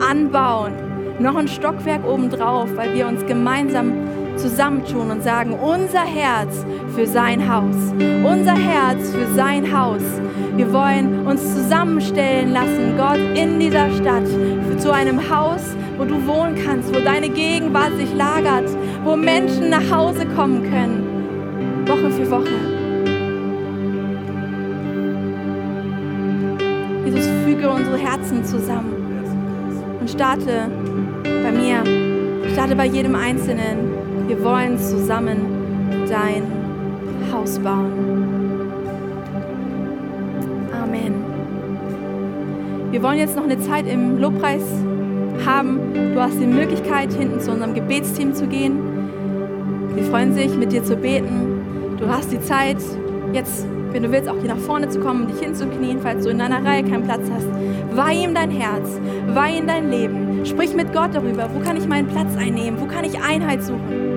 anbauen, 0.00 0.72
noch 1.20 1.36
ein 1.36 1.46
Stockwerk 1.46 2.04
obendrauf, 2.04 2.68
weil 2.74 2.94
wir 2.94 3.06
uns 3.06 3.24
gemeinsam 3.26 3.92
zusammentun 4.38 5.10
und 5.10 5.22
sagen, 5.22 5.52
unser 5.52 6.04
Herz 6.04 6.64
für 6.94 7.06
sein 7.06 7.52
Haus, 7.52 7.76
unser 8.24 8.54
Herz 8.54 9.10
für 9.10 9.26
sein 9.34 9.76
Haus. 9.76 10.02
Wir 10.56 10.72
wollen 10.72 11.26
uns 11.26 11.54
zusammenstellen 11.54 12.52
lassen, 12.52 12.96
Gott, 12.96 13.20
in 13.36 13.60
dieser 13.60 13.90
Stadt, 13.92 14.26
zu 14.78 14.92
einem 14.92 15.28
Haus, 15.30 15.60
wo 15.96 16.04
du 16.04 16.26
wohnen 16.26 16.56
kannst, 16.64 16.94
wo 16.94 17.00
deine 17.00 17.28
Gegenwart 17.28 17.96
sich 17.96 18.14
lagert, 18.14 18.68
wo 19.04 19.16
Menschen 19.16 19.70
nach 19.70 19.90
Hause 19.90 20.24
kommen 20.26 20.62
können, 20.62 21.86
Woche 21.86 22.10
für 22.10 22.30
Woche. 22.30 22.78
Jesus, 27.04 27.26
füge 27.44 27.68
unsere 27.68 27.98
Herzen 27.98 28.44
zusammen 28.44 28.94
und 30.00 30.08
starte 30.08 30.70
bei 31.22 31.52
mir, 31.52 31.82
starte 32.52 32.76
bei 32.76 32.86
jedem 32.86 33.14
Einzelnen. 33.14 34.07
Wir 34.28 34.44
wollen 34.44 34.78
zusammen 34.78 35.38
dein 36.06 36.42
Haus 37.32 37.58
bauen. 37.58 38.70
Amen. 40.70 41.14
Wir 42.90 43.02
wollen 43.02 43.16
jetzt 43.16 43.36
noch 43.36 43.44
eine 43.44 43.58
Zeit 43.58 43.86
im 43.88 44.18
Lobpreis 44.18 44.62
haben. 45.46 45.78
Du 46.12 46.20
hast 46.20 46.38
die 46.38 46.46
Möglichkeit, 46.46 47.10
hinten 47.14 47.40
zu 47.40 47.52
unserem 47.52 47.72
Gebetsteam 47.72 48.34
zu 48.34 48.46
gehen. 48.46 48.78
Sie 49.96 50.02
freuen 50.02 50.34
sich, 50.34 50.54
mit 50.54 50.72
dir 50.72 50.84
zu 50.84 50.96
beten. 50.96 51.96
Du 51.98 52.06
hast 52.06 52.30
die 52.30 52.40
Zeit, 52.42 52.76
jetzt, 53.32 53.66
wenn 53.92 54.02
du 54.02 54.12
willst, 54.12 54.28
auch 54.28 54.36
hier 54.38 54.54
nach 54.54 54.58
vorne 54.58 54.90
zu 54.90 55.00
kommen, 55.00 55.26
dich 55.26 55.40
hinzuknien, 55.40 56.00
falls 56.02 56.24
du 56.24 56.30
in 56.30 56.38
deiner 56.38 56.62
Reihe 56.62 56.84
keinen 56.84 57.04
Platz 57.04 57.22
hast. 57.32 57.48
Weih 57.96 58.24
ihm 58.24 58.34
dein 58.34 58.50
Herz, 58.50 59.00
weih 59.32 59.56
ihm 59.56 59.66
dein 59.66 59.90
Leben. 59.90 60.44
Sprich 60.44 60.74
mit 60.74 60.92
Gott 60.92 61.14
darüber, 61.14 61.48
wo 61.54 61.60
kann 61.60 61.78
ich 61.78 61.88
meinen 61.88 62.08
Platz 62.08 62.36
einnehmen, 62.36 62.78
wo 62.78 62.84
kann 62.84 63.06
ich 63.06 63.18
Einheit 63.22 63.62
suchen. 63.62 64.07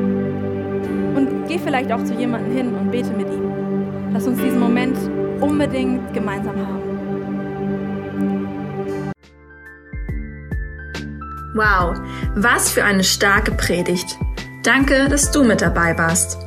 Geh 1.51 1.59
vielleicht 1.59 1.91
auch 1.91 2.03
zu 2.05 2.13
jemandem 2.13 2.53
hin 2.53 2.73
und 2.73 2.91
bete 2.91 3.11
mit 3.11 3.27
ihm. 3.27 3.51
Lass 4.13 4.25
uns 4.25 4.41
diesen 4.41 4.59
Moment 4.59 4.97
unbedingt 5.41 6.13
gemeinsam 6.13 6.55
haben. 6.55 6.81
Wow, 11.53 11.99
was 12.35 12.71
für 12.71 12.85
eine 12.85 13.03
starke 13.03 13.51
Predigt. 13.51 14.17
Danke, 14.63 15.09
dass 15.09 15.31
du 15.31 15.43
mit 15.43 15.61
dabei 15.61 15.97
warst. 15.97 16.37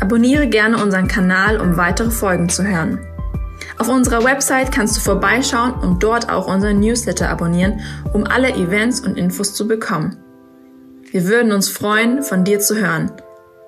Abonniere 0.00 0.48
gerne 0.48 0.82
unseren 0.82 1.08
Kanal, 1.08 1.60
um 1.60 1.76
weitere 1.76 2.10
Folgen 2.10 2.48
zu 2.48 2.66
hören. 2.66 3.00
Auf 3.76 3.88
unserer 3.88 4.24
Website 4.24 4.72
kannst 4.72 4.96
du 4.96 5.00
vorbeischauen 5.02 5.74
und 5.74 6.02
dort 6.02 6.32
auch 6.32 6.46
unseren 6.46 6.80
Newsletter 6.80 7.28
abonnieren, 7.28 7.80
um 8.14 8.24
alle 8.24 8.54
Events 8.54 9.00
und 9.00 9.18
Infos 9.18 9.52
zu 9.52 9.68
bekommen. 9.68 10.16
Wir 11.10 11.26
würden 11.26 11.52
uns 11.52 11.68
freuen, 11.68 12.22
von 12.22 12.44
dir 12.44 12.60
zu 12.60 12.76
hören. 12.76 13.12